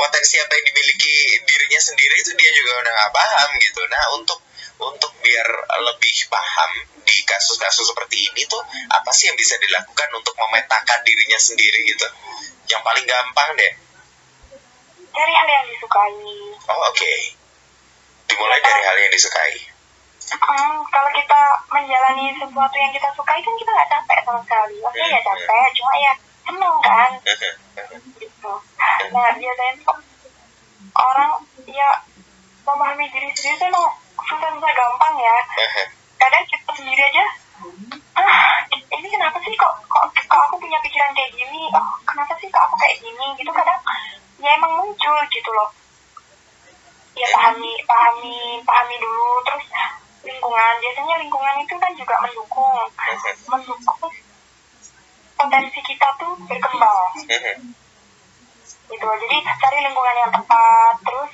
potensi 0.00 0.40
apa 0.40 0.52
yang 0.56 0.64
dimiliki 0.72 1.16
dirinya 1.44 1.80
sendiri 1.84 2.14
itu 2.16 2.32
dia 2.40 2.50
juga 2.56 2.80
udah 2.80 2.92
nggak 2.96 3.12
paham 3.12 3.48
gitu. 3.60 3.80
Nah 3.92 4.04
untuk 4.16 4.40
untuk 4.80 5.12
biar 5.20 5.48
lebih 5.84 6.16
paham 6.32 6.70
di 7.04 7.16
kasus-kasus 7.28 7.84
seperti 7.92 8.32
ini 8.32 8.48
tuh 8.48 8.64
apa 8.88 9.12
sih 9.12 9.28
yang 9.28 9.36
bisa 9.36 9.60
dilakukan 9.60 10.08
untuk 10.16 10.32
memetakan 10.40 11.04
dirinya 11.04 11.36
sendiri 11.36 11.84
gitu? 11.84 12.08
Yang 12.72 12.80
paling 12.80 13.04
gampang 13.04 13.50
deh. 13.60 13.72
Hal 15.10 15.48
yang 15.48 15.66
disukai. 15.68 16.16
Oh 16.64 16.80
oke. 16.88 16.96
okay. 16.96 17.39
Dimulai 18.30 18.60
dari 18.62 18.82
hal 18.86 18.96
yang 19.02 19.12
disukai. 19.12 19.54
Hmm, 20.30 20.78
kalau 20.86 21.10
kita 21.10 21.40
menjalani 21.66 22.30
sesuatu 22.38 22.76
yang 22.78 22.92
kita 22.94 23.08
sukai 23.18 23.42
kan 23.42 23.54
kita 23.58 23.70
nggak 23.74 23.90
capek 23.90 24.18
sama 24.22 24.40
sekali. 24.46 24.74
Maksudnya 24.78 25.08
ya 25.10 25.20
capek 25.26 25.68
cuma 25.74 25.92
ya 25.98 26.12
seneng 26.46 26.76
kan. 26.78 27.10
Gitu. 28.14 28.52
Nah 29.10 29.26
biasanya 29.34 29.74
tuh 29.82 29.98
orang 30.94 31.32
ya 31.66 31.90
memahami 32.62 33.10
diri 33.10 33.28
sendiri 33.34 33.58
tuh 33.58 33.66
emang 33.66 33.90
susah-susah 34.14 34.72
gampang 34.78 35.14
ya. 35.18 35.36
Kadang 36.22 36.44
kita 36.46 36.70
sendiri 36.78 37.02
aja 37.02 37.26
ah 38.16 38.64
ini 38.72 39.08
kenapa 39.08 39.36
sih 39.44 39.52
kok 39.52 39.72
kok, 39.84 40.04
kok 40.16 40.40
aku 40.48 40.56
punya 40.62 40.78
pikiran 40.80 41.10
kayak 41.12 41.34
gini? 41.34 41.66
Oh 41.74 41.90
kenapa 42.06 42.32
sih 42.38 42.46
kok 42.46 42.62
aku 42.70 42.76
kayak 42.78 43.02
gini? 43.02 43.26
Gitu 43.34 43.50
kadang 43.50 43.80
ya 44.38 44.50
emang 44.54 44.72
muncul 44.78 45.18
gitu 45.26 45.50
loh 45.50 45.68
ya 47.16 47.26
pahami 47.34 47.72
pahami 47.86 48.38
pahami 48.62 48.96
dulu. 49.00 49.30
Terus 49.46 49.66
lingkungan 50.20 50.72
biasanya 50.80 51.14
lingkungan 51.22 51.54
itu 51.62 51.74
kan 51.78 51.92
juga 51.96 52.14
mendukung. 52.22 52.88
Mendukung 53.50 54.12
potensi 55.40 55.80
kita 55.80 56.08
tuh 56.20 56.36
berkembang. 56.44 57.16
Gitu. 58.90 59.06
Jadi 59.06 59.36
cari 59.46 59.78
lingkungan 59.86 60.16
yang 60.20 60.32
tepat. 60.34 60.94
Terus 61.06 61.32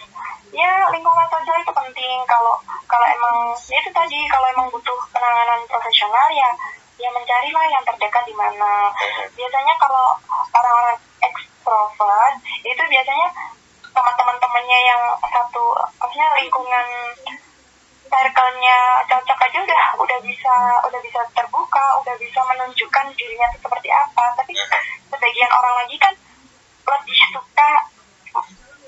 ya 0.55 0.71
lingkungan 0.95 1.27
sosial 1.29 1.59
itu 1.61 1.73
penting. 1.75 2.17
Kalau 2.31 2.55
kalau 2.87 3.07
emang 3.11 3.37
ya 3.67 3.79
itu 3.83 3.91
tadi 3.91 4.19
kalau 4.31 4.47
emang 4.55 4.69
butuh 4.71 4.99
penanganan 5.11 5.61
profesional 5.67 6.29
ya 6.31 6.51
ya 6.97 7.09
mencarilah 7.13 7.67
yang 7.69 7.85
terdekat 7.85 8.25
di 8.25 8.35
mana. 8.37 8.89
Biasanya 9.37 9.75
kalau 9.77 10.17
orang-orang 10.55 10.99
ekstrovert 11.21 12.35
itu 12.65 12.83
biasanya 12.89 13.29
teman-teman 13.97 14.37
temannya 14.37 14.79
yang 14.85 15.03
satu 15.25 15.65
maksudnya 15.97 16.29
lingkungan 16.37 16.87
circle-nya 18.07 18.79
cocok 19.09 19.39
aja 19.49 19.59
udah 19.65 19.83
udah 20.05 20.19
bisa 20.21 20.55
udah 20.85 21.01
bisa 21.01 21.21
terbuka 21.33 21.87
udah 22.05 22.15
bisa 22.21 22.41
menunjukkan 22.45 23.07
dirinya 23.17 23.49
itu 23.49 23.59
seperti 23.65 23.89
apa 23.89 24.25
tapi 24.37 24.53
sebagian 25.09 25.51
orang 25.51 25.75
lagi 25.81 25.97
kan 25.97 26.15
lebih 26.87 27.19
suka 27.33 27.71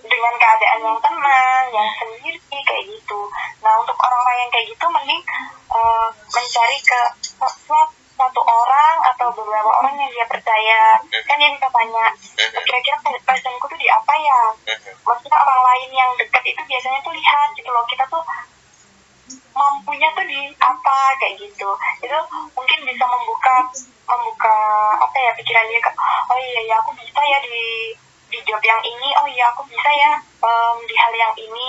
dengan 0.09 0.35
keadaan 0.41 0.81
yang 0.81 0.99
tenang, 1.05 1.65
yang 1.69 1.89
sendiri 2.01 2.41
kayak 2.49 2.85
gitu. 2.89 3.21
Nah 3.61 3.73
untuk 3.77 3.95
orang-orang 4.01 4.39
yang 4.41 4.51
kayak 4.51 4.67
gitu 4.73 4.87
mending 4.89 5.23
uh, 5.69 6.09
mencari 6.33 6.79
ke 6.81 7.01
satu 8.19 8.43
orang 8.43 8.97
atau 9.15 9.31
beberapa 9.31 9.71
orang 9.71 9.95
yang 9.95 10.11
dia 10.11 10.27
percaya. 10.27 10.99
Kan 11.25 11.39
dia 11.39 11.55
bisa 11.55 11.71
tanya 11.71 12.07
kira-kira 12.67 12.97
passionku 13.23 13.65
tuh 13.71 13.79
di 13.79 13.87
apa 13.87 14.13
ya? 14.19 14.41
Maksudnya 15.07 15.39
orang 15.39 15.61
lain 15.63 15.91
yang 15.95 16.11
dekat 16.19 16.43
itu 16.51 16.61
biasanya 16.67 16.99
tuh 17.07 17.15
lihat 17.15 17.49
gitu 17.55 17.71
loh. 17.71 17.87
Kita 17.87 18.05
tuh 18.11 18.23
mampunya 19.55 20.09
tuh 20.19 20.27
di 20.27 20.51
apa 20.59 20.99
kayak 21.23 21.39
gitu. 21.39 21.71
Itu 22.03 22.19
mungkin 22.59 22.79
bisa 22.83 23.05
membuka 23.07 23.57
membuka 24.09 24.57
apa 24.99 25.17
ya 25.17 25.31
pikiran 25.39 25.69
dia 25.69 25.81
oh 26.33 26.39
iya 26.41 26.61
ya 26.73 26.75
aku 26.83 26.91
bisa 26.99 27.21
ya 27.23 27.39
di 27.47 27.95
di 28.35 28.39
job 28.43 28.61
yang 28.67 28.83
ini. 28.83 29.09
Oh 29.23 29.29
iya 29.31 29.55
aku 29.55 29.63
bisa 29.71 29.91
ya 29.95 30.13
um, 30.43 30.77
di 30.87 30.95
hal 30.95 31.13
yang 31.15 31.35
ini 31.35 31.69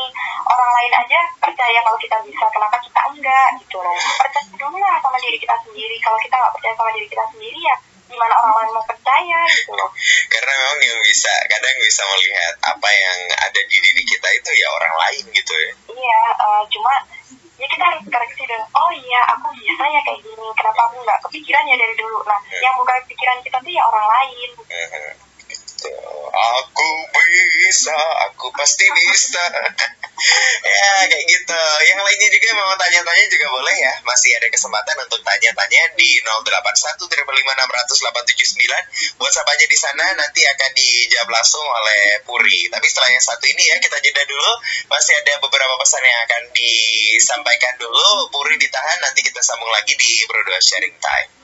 orang 0.49 0.71
lain 0.77 0.93
aja 1.05 1.19
percaya 1.41 1.79
kalau 1.81 1.97
kita 1.97 2.17
bisa 2.25 2.45
kenapa 2.53 2.77
kita 2.81 3.01
enggak 3.13 3.49
gitu 3.61 3.77
loh. 3.81 3.97
Percaya 4.21 4.45
dulu 4.57 4.77
lah 4.77 4.95
sama 5.01 5.17
diri 5.21 5.37
kita 5.41 5.55
sendiri. 5.65 5.97
Kalau 6.01 6.17
kita 6.21 6.35
nggak 6.37 6.53
percaya 6.57 6.73
sama 6.77 6.91
diri 6.93 7.07
kita 7.09 7.25
sendiri 7.33 7.59
ya 7.61 7.77
gimana 8.09 8.33
orang 8.41 8.53
lain 8.57 8.71
mau 8.73 8.85
percaya 8.89 9.39
gitu 9.53 9.71
loh. 9.77 9.89
Karena 10.33 10.53
memang 10.57 10.79
yang 10.81 10.99
bisa 11.05 11.33
kadang 11.45 11.77
bisa 11.77 12.01
melihat 12.09 12.55
apa 12.65 12.89
yang 12.89 13.19
ada 13.37 13.61
di 13.69 13.77
diri 13.77 14.03
kita 14.05 14.29
itu 14.33 14.51
ya 14.57 14.67
orang 14.73 14.93
lain 14.97 15.23
gitu 15.29 15.53
ya. 15.53 15.71
Iya 15.93 16.21
uh, 16.41 16.63
cuma 16.73 16.93
ya 17.59 17.67
kita 17.67 17.83
harus 17.85 18.07
koreksi 18.07 18.43
dong 18.47 18.65
oh 18.71 18.91
iya 18.95 19.21
aku 19.37 19.53
bisa 19.53 19.83
ya 19.85 20.01
kayak 20.01 20.21
gini. 20.25 20.47
Kenapa 20.57 20.81
aku 20.89 20.95
nggak 21.05 21.19
kepikiran 21.29 21.69
ya 21.69 21.75
dari 21.77 21.95
dulu? 21.97 22.19
Nah 22.25 22.39
hmm. 22.41 22.61
yang 22.65 22.73
buka 22.81 22.93
pikiran 23.05 23.37
kita 23.45 23.57
tuh 23.61 23.71
ya 23.73 23.83
orang 23.85 24.07
lain. 24.09 24.51
Hmm 24.65 25.28
aku 26.29 26.89
bisa 27.79 27.95
aku 28.27 28.51
pasti 28.57 28.83
bisa. 28.91 29.45
Ya 30.59 31.07
kayak 31.07 31.31
gitu. 31.31 31.55
Yang 31.87 31.99
lainnya 32.03 32.27
juga 32.27 32.51
mau 32.59 32.75
tanya-tanya 32.75 33.23
juga 33.31 33.55
boleh 33.55 33.71
ya. 33.71 34.03
Masih 34.03 34.35
ada 34.35 34.51
kesempatan 34.51 34.99
untuk 35.07 35.23
tanya-tanya 35.23 35.95
di 35.95 36.19
081 36.19 37.07
679 37.07 37.95
WhatsApp 39.15 39.47
aja 39.47 39.63
di 39.63 39.77
sana 39.79 40.11
nanti 40.19 40.43
akan 40.43 40.75
dijawab 40.75 41.31
langsung 41.31 41.63
oleh 41.63 42.19
Puri. 42.27 42.67
Tapi 42.67 42.83
setelah 42.91 43.15
yang 43.15 43.23
satu 43.23 43.47
ini 43.47 43.63
ya 43.63 43.79
kita 43.79 43.95
jeda 44.03 44.27
dulu. 44.27 44.59
Masih 44.91 45.15
ada 45.15 45.39
beberapa 45.39 45.79
pesan 45.79 46.03
yang 46.03 46.19
akan 46.27 46.43
disampaikan 46.51 47.79
dulu. 47.79 48.27
Puri 48.27 48.59
ditahan 48.59 48.99
nanti 48.99 49.23
kita 49.23 49.39
sambung 49.39 49.71
lagi 49.71 49.95
di 49.95 50.27
Bro 50.27 50.43
Sharing 50.59 50.99
Time 50.99 51.39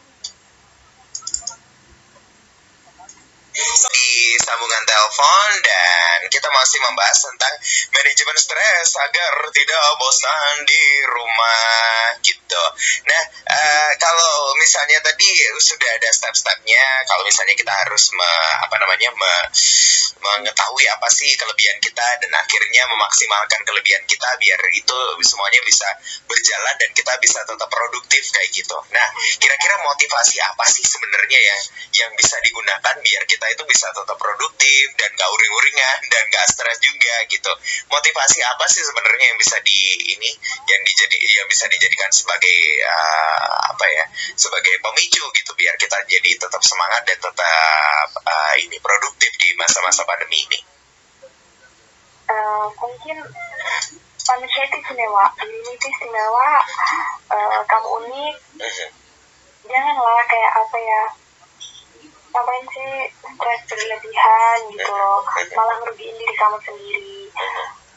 di 3.56 4.35
sambungan 4.46 4.84
telepon 4.86 5.50
dan 5.66 6.18
kita 6.30 6.46
masih 6.54 6.78
membahas 6.86 7.18
tentang 7.18 7.54
manajemen 7.98 8.38
stres 8.38 8.94
agar 9.02 9.34
tidak 9.50 9.82
bosan 9.98 10.54
di 10.70 10.84
rumah 11.10 12.14
gitu. 12.22 12.64
Nah, 13.10 13.24
uh, 13.50 13.92
kalau 13.98 14.54
misalnya 14.62 15.02
tadi 15.02 15.30
sudah 15.58 15.90
ada 15.98 16.10
step-stepnya, 16.14 17.10
kalau 17.10 17.26
misalnya 17.26 17.58
kita 17.58 17.74
harus 17.74 18.14
me, 18.14 18.32
apa 18.62 18.76
namanya 18.78 19.10
me, 19.18 19.34
mengetahui 20.22 20.86
apa 20.90 21.08
sih 21.10 21.34
kelebihan 21.38 21.78
kita 21.82 22.08
dan 22.22 22.32
akhirnya 22.38 22.86
memaksimalkan 22.90 23.62
kelebihan 23.66 24.02
kita 24.06 24.30
biar 24.38 24.62
itu 24.74 24.98
semuanya 25.26 25.62
bisa 25.66 25.86
berjalan 26.26 26.76
dan 26.78 26.90
kita 26.94 27.14
bisa 27.22 27.42
tetap 27.46 27.70
produktif 27.70 28.24
kayak 28.30 28.50
gitu. 28.54 28.78
Nah, 28.94 29.08
kira-kira 29.42 29.76
motivasi 29.86 30.38
apa 30.42 30.66
sih 30.70 30.86
sebenarnya 30.86 31.40
yang 31.40 31.62
yang 32.04 32.12
bisa 32.18 32.38
digunakan 32.42 32.96
biar 33.02 33.24
kita 33.26 33.46
itu 33.54 33.64
bisa 33.70 33.88
tetap 33.94 34.18
produktif 34.18 34.35
dan 35.06 35.10
gak 35.14 35.30
uring-uringan 35.30 36.00
dan 36.10 36.24
gak 36.34 36.46
stres 36.50 36.80
juga 36.82 37.16
gitu 37.30 37.52
motivasi 37.94 38.42
apa 38.42 38.66
sih 38.66 38.82
sebenarnya 38.82 39.32
yang 39.32 39.40
bisa 39.40 39.58
di 39.62 39.80
ini 40.18 40.32
yang 40.66 40.82
dijadi 40.82 41.18
yang 41.22 41.48
bisa 41.48 41.70
dijadikan 41.70 42.10
sebagai 42.10 42.58
uh, 42.84 43.70
apa 43.70 43.86
ya 43.86 44.04
sebagai 44.34 44.82
pemicu 44.82 45.24
gitu 45.36 45.52
biar 45.54 45.78
kita 45.78 45.98
jadi 46.10 46.30
tetap 46.42 46.62
semangat 46.66 47.06
dan 47.06 47.20
tetap 47.22 48.08
uh, 48.26 48.54
ini 48.58 48.78
produktif 48.82 49.32
di 49.38 49.54
masa-masa 49.60 50.02
pandemi 50.10 50.42
ini 50.50 50.60
uh, 52.32 52.68
mungkin 52.82 53.18
manusia 54.26 54.62
itu 54.66 54.76
istimewa 54.82 55.26
ini 55.46 55.70
itu 55.70 55.86
istimewa 55.86 56.50
uh, 57.30 57.60
kamu 57.70 57.88
unik 58.04 58.36
uh 58.58 58.66
mhm. 58.66 58.74
-huh. 58.74 58.90
janganlah 59.70 60.26
kayak 60.26 60.52
apa 60.58 60.78
ya 60.82 61.04
ngapain 62.36 62.66
sih? 62.68 62.92
Stres 63.24 63.62
berlebihan 63.72 64.58
gitu 64.76 64.92
loh. 64.92 65.24
Malah 65.56 65.76
ngerugiin 65.80 66.16
diri 66.20 66.36
kamu 66.36 66.58
sendiri. 66.60 67.32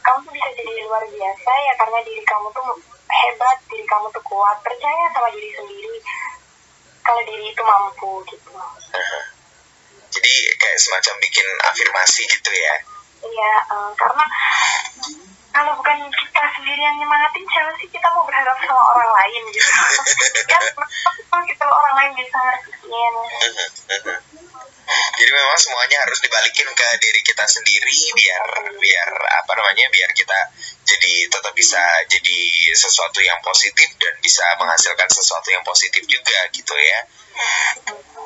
Kamu 0.06 0.18
tuh 0.22 0.32
bisa 0.32 0.48
jadi 0.54 0.72
luar 0.86 1.02
biasa 1.10 1.50
ya 1.50 1.72
karena 1.74 1.98
diri 2.06 2.22
kamu 2.22 2.48
tuh 2.54 2.68
hebat 3.10 3.58
diri 3.66 3.84
kamu 3.84 4.06
tuh 4.14 4.22
kuat. 4.22 4.56
Percaya 4.62 5.04
sama 5.10 5.28
diri 5.34 5.50
sendiri 5.50 5.96
kalau 7.02 7.22
diri 7.26 7.44
itu 7.50 7.62
mampu 7.66 8.12
gitu. 8.30 8.54
Jadi 10.08 10.34
kayak 10.56 10.78
semacam 10.78 11.14
bikin 11.18 11.46
afirmasi 11.66 12.22
gitu 12.30 12.50
ya? 12.54 12.74
Iya 13.18 13.54
uh, 13.74 13.90
karena 13.98 14.24
kalau 15.58 15.74
bukan 15.74 15.98
kita 16.14 16.42
sendiri 16.54 16.78
yang 16.78 16.94
nyemangatin 17.02 17.42
siapa 17.50 17.74
sih 17.82 17.90
kita 17.90 18.06
mau 18.14 18.22
berharap 18.22 18.54
sama 18.62 18.78
orang 18.94 19.10
lain 19.10 19.42
gitu? 19.50 19.66
Kan 20.54 20.62
kalau 21.26 21.44
kita 21.50 21.64
orang 21.66 21.94
lain 21.98 22.12
bisa 22.14 22.38
ngertiin 22.38 23.14
jadi 25.18 25.30
memang 25.34 25.58
semuanya 25.58 25.98
harus 26.06 26.22
dibalikin 26.22 26.64
ke 26.70 26.86
diri 27.02 27.20
kita 27.26 27.44
sendiri 27.44 27.90
biar 27.90 28.46
biar 28.78 29.10
apa 29.42 29.52
namanya 29.58 29.90
biar 29.90 30.14
kita 30.14 30.38
jadi 30.86 31.28
tetap 31.28 31.52
bisa 31.52 31.82
jadi 32.06 32.38
sesuatu 32.72 33.18
yang 33.20 33.36
positif 33.42 33.98
dan 33.98 34.14
bisa 34.22 34.46
menghasilkan 34.62 35.10
sesuatu 35.10 35.50
yang 35.50 35.60
positif 35.66 36.06
juga 36.06 36.38
gitu 36.54 36.72
ya 36.72 37.00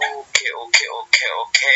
Oke 0.03 0.48
oke 0.48 0.85
oke 0.88 1.25
oke. 1.46 1.75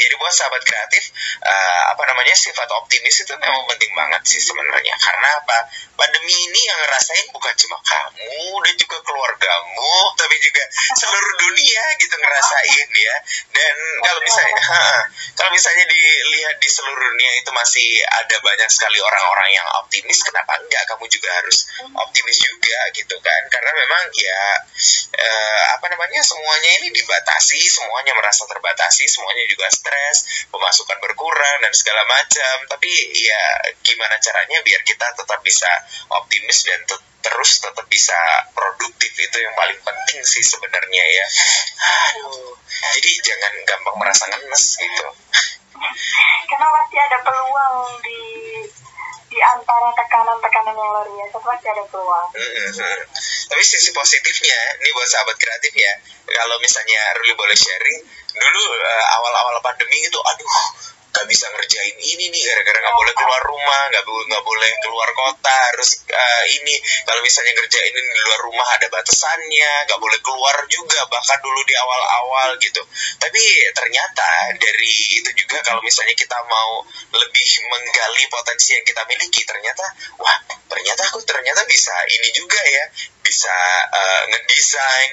Jadi 0.00 0.14
buat 0.16 0.32
sahabat 0.32 0.64
kreatif, 0.64 1.12
uh, 1.44 1.82
apa 1.94 2.02
namanya 2.08 2.32
sifat 2.34 2.66
optimis 2.74 3.22
itu 3.22 3.32
memang 3.36 3.68
penting 3.68 3.92
banget 3.92 4.22
sih 4.24 4.40
sebenarnya. 4.40 4.96
Karena 4.96 5.38
apa? 5.38 5.68
Pandemi 5.94 6.32
ini 6.32 6.60
yang 6.64 6.78
ngerasain 6.80 7.26
bukan 7.30 7.54
cuma 7.58 7.76
kamu 7.84 8.42
dan 8.64 8.74
juga 8.78 8.98
keluargamu, 9.04 9.94
tapi 10.16 10.34
juga 10.40 10.64
seluruh 10.96 11.34
dunia 11.42 11.84
gitu 12.00 12.14
ngerasain 12.16 12.88
ya. 12.88 13.16
Dan 13.52 13.76
kalau 14.02 14.20
misalnya, 14.22 14.62
ha, 14.62 14.82
kalau 15.36 15.50
misalnya 15.52 15.84
dilihat 15.90 16.56
di 16.58 16.68
seluruh 16.70 17.02
dunia 17.02 17.32
itu 17.38 17.50
masih 17.50 17.88
ada 18.24 18.36
banyak 18.40 18.70
sekali 18.70 18.98
orang-orang 19.02 19.50
yang 19.52 19.66
optimis, 19.84 20.22
kenapa 20.24 20.56
enggak? 20.58 20.82
Kamu 20.88 21.04
juga 21.10 21.30
harus 21.38 21.66
optimis 21.94 22.38
juga 22.40 22.78
gitu 22.94 23.16
kan? 23.20 23.42
Karena 23.50 23.70
memang 23.74 24.02
ya 24.14 24.42
uh, 25.18 25.62
apa 25.78 25.86
namanya 25.90 26.22
semuanya 26.22 26.70
ini 26.82 26.88
dibatasi, 26.94 27.60
semuanya 27.66 28.14
merasa 28.14 28.46
terbatasi, 28.46 29.04
semuanya 29.10 29.44
juga 29.50 29.66
stres, 29.70 30.46
pemasukan 30.48 30.98
berkurang 31.02 31.58
dan 31.62 31.72
segala 31.74 32.02
macam. 32.06 32.54
Tapi 32.70 32.90
ya 33.18 33.42
gimana 33.82 34.16
caranya 34.22 34.58
biar 34.62 34.82
kita 34.86 35.06
tetap 35.18 35.40
bisa 35.42 35.68
optimis 36.14 36.64
dan 36.64 36.80
te 36.86 36.96
terus 37.18 37.58
tetap 37.58 37.84
bisa 37.90 38.16
produktif 38.54 39.10
itu 39.18 39.36
yang 39.42 39.52
paling 39.58 39.76
penting 39.82 40.22
sih 40.22 40.40
sebenarnya 40.40 41.02
ya. 41.02 41.26
Aduh, 42.14 42.54
jadi 42.94 43.10
jangan 43.20 43.52
gampang 43.66 43.96
merasa 43.98 44.30
ngenes 44.30 44.64
gitu. 44.78 45.06
Karena 46.48 46.66
pasti 46.72 46.96
ada 46.98 47.18
peluang 47.22 48.00
di 48.02 48.47
di 49.38 49.42
antara 49.46 49.94
tekanan-tekanan 49.94 50.74
yang 50.74 50.90
luar 50.90 51.06
biasa 51.06 51.36
pasti 51.38 51.66
ada 51.70 51.86
peluang. 51.86 52.26
Mm-hmm. 52.34 52.98
Tapi 53.46 53.62
sisi 53.62 53.94
positifnya, 53.94 54.58
ini 54.82 54.90
buat 54.90 55.06
sahabat 55.06 55.38
kreatif 55.38 55.70
ya, 55.78 55.92
kalau 56.26 56.58
misalnya 56.58 56.98
Ruli 57.22 57.38
boleh 57.38 57.54
sharing, 57.54 58.02
dulu 58.34 58.62
uh, 58.74 59.04
awal-awal 59.14 59.62
pandemi 59.62 60.02
itu, 60.02 60.18
aduh, 60.18 60.54
gak 61.18 61.26
bisa 61.26 61.46
ngerjain 61.50 61.96
ini 61.98 62.24
nih 62.30 62.42
gara-gara 62.46 62.78
nggak 62.78 62.96
boleh 62.96 63.14
keluar 63.18 63.42
rumah 63.42 63.82
nggak 63.90 64.04
nggak 64.06 64.44
boleh 64.46 64.70
keluar 64.86 65.10
kota 65.10 65.56
harus 65.74 65.90
uh, 66.06 66.44
ini. 66.62 66.74
Kalau 67.02 67.20
misalnya 67.20 67.52
ngerjain 67.58 67.92
ini 67.92 68.08
di 68.08 68.22
luar 68.22 68.40
rumah 68.46 68.66
ada 68.78 68.86
batasannya 68.86 69.72
nggak 69.90 70.00
boleh 70.00 70.18
keluar 70.22 70.56
juga 70.70 71.00
bahkan 71.10 71.38
dulu 71.42 71.60
di 71.66 71.74
awal-awal 71.74 72.48
gitu. 72.62 72.82
Tapi 73.18 73.42
ternyata 73.74 74.54
dari 74.56 74.94
itu 75.18 75.30
juga 75.34 75.58
kalau 75.66 75.82
misalnya 75.82 76.14
kita 76.14 76.38
mau 76.46 76.86
lebih 77.12 77.50
menggali 77.66 78.24
potensi 78.30 78.78
yang 78.78 78.84
kita 78.86 79.02
miliki 79.10 79.42
ternyata 79.42 79.84
wah 80.20 80.38
ternyata 80.68 81.02
aku 81.08 81.18
ternyata 81.24 81.64
bisa 81.66 81.94
ini 82.12 82.28
juga 82.30 82.60
ya 82.60 82.84
bisa 83.24 83.56
uh, 83.92 84.22
ngedesain 84.30 85.12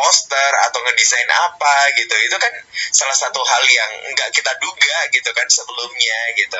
poster 0.00 0.52
atau 0.64 0.80
ngedesain 0.80 1.28
apa 1.28 1.92
gitu. 2.00 2.16
Itu 2.24 2.36
kan 2.40 2.52
salah 2.72 3.12
satu 3.12 3.44
hal 3.44 3.64
yang 3.68 3.92
nggak 4.16 4.32
kita 4.32 4.52
duga 4.56 4.96
gitu 5.12 5.28
kan 5.36 5.44
sebelumnya 5.52 6.18
gitu. 6.40 6.56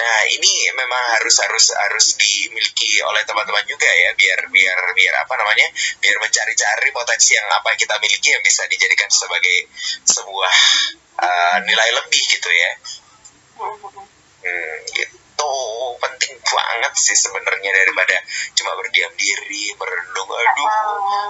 Nah 0.00 0.16
ini 0.32 0.72
memang 0.72 1.20
harus 1.20 1.36
harus 1.44 1.68
harus 1.76 2.16
dimiliki 2.16 3.04
oleh 3.04 3.20
teman-teman 3.28 3.68
juga 3.68 3.84
ya 3.92 4.16
biar 4.16 4.48
biar 4.48 4.78
biar 4.96 5.14
apa 5.20 5.34
namanya 5.36 5.68
biar 6.00 6.16
mencari-cari 6.16 6.88
potensi 6.96 7.36
yang 7.36 7.44
apa 7.52 7.76
yang 7.76 7.80
kita 7.84 7.94
miliki 8.00 8.32
yang 8.32 8.40
bisa 8.40 8.64
dijadikan 8.72 9.12
sebagai 9.12 9.68
sebuah 10.08 10.54
uh, 11.20 11.56
nilai 11.68 11.88
lebih 11.92 12.22
gitu 12.24 12.48
ya. 12.48 12.72
Hmm, 14.38 14.76
gitu 14.96 15.27
itu 15.38 15.54
penting 16.02 16.34
banget 16.42 16.92
sih 16.98 17.14
sebenarnya 17.14 17.70
daripada 17.70 18.18
cuma 18.58 18.74
berdiam 18.74 19.14
diri 19.14 19.70
merenung 19.78 20.26
aduh 20.34 20.66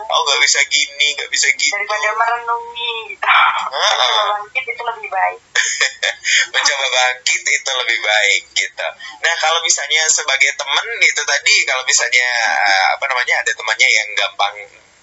oh 0.09 0.21
nggak 0.25 0.40
bisa 0.40 0.64
gini 0.73 1.12
nggak 1.12 1.29
bisa 1.29 1.53
gitu. 1.53 1.77
Daripada 1.77 2.09
merenungi. 2.16 2.92
Gitu 3.18 3.27
mencoba 3.29 4.25
bangkit 4.40 4.64
itu 4.64 4.83
lebih 4.83 5.09
baik. 5.12 5.40
Mencoba 6.57 6.87
bangkit 6.88 7.42
itu 7.44 7.71
lebih 7.85 7.99
baik 8.01 8.42
gitu. 8.57 8.88
Nah 9.21 9.35
kalau 9.40 9.61
misalnya 9.61 10.03
sebagai 10.09 10.57
temen 10.57 10.87
itu 11.05 11.23
tadi 11.25 11.57
kalau 11.68 11.85
misalnya 11.85 12.29
apa 12.97 13.05
namanya 13.12 13.44
ada 13.44 13.53
temannya 13.53 13.88
yang 13.88 14.09
gampang 14.16 14.55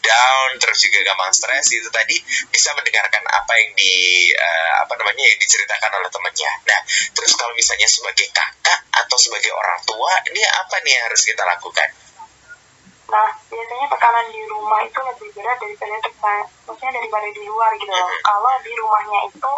down 0.06 0.50
terus 0.62 0.78
juga 0.86 1.02
gampang 1.02 1.34
stres 1.34 1.66
itu 1.74 1.90
tadi 1.90 2.16
bisa 2.54 2.70
mendengarkan 2.78 3.26
apa 3.26 3.54
yang 3.58 3.74
di 3.74 4.30
uh, 4.38 4.86
apa 4.86 4.94
namanya 5.02 5.26
yang 5.26 5.40
diceritakan 5.42 5.92
oleh 5.98 6.10
temannya. 6.14 6.52
Nah, 6.70 6.82
terus 7.18 7.34
kalau 7.34 7.54
misalnya 7.58 7.90
sebagai 7.90 8.30
kakak 8.30 8.80
atau 8.94 9.18
sebagai 9.18 9.50
orang 9.52 9.82
tua, 9.90 10.14
ini 10.30 10.42
apa 10.46 10.76
nih 10.86 10.94
yang 10.94 11.04
harus 11.10 11.22
kita 11.26 11.42
lakukan? 11.42 11.90
Nah, 13.06 13.30
biasanya 13.54 13.86
tekanan 13.86 14.26
di 14.34 14.42
rumah 14.50 14.82
itu 14.82 14.98
lebih 14.98 15.30
berat 15.38 15.58
daripada 15.62 15.96
tekan, 16.10 16.44
maksudnya 16.66 16.92
daripada 16.98 17.28
di 17.30 17.42
luar 17.46 17.70
gitu 17.78 17.94
loh. 17.94 18.10
Kalau 18.26 18.54
di 18.66 18.72
rumahnya 18.74 19.20
itu 19.30 19.52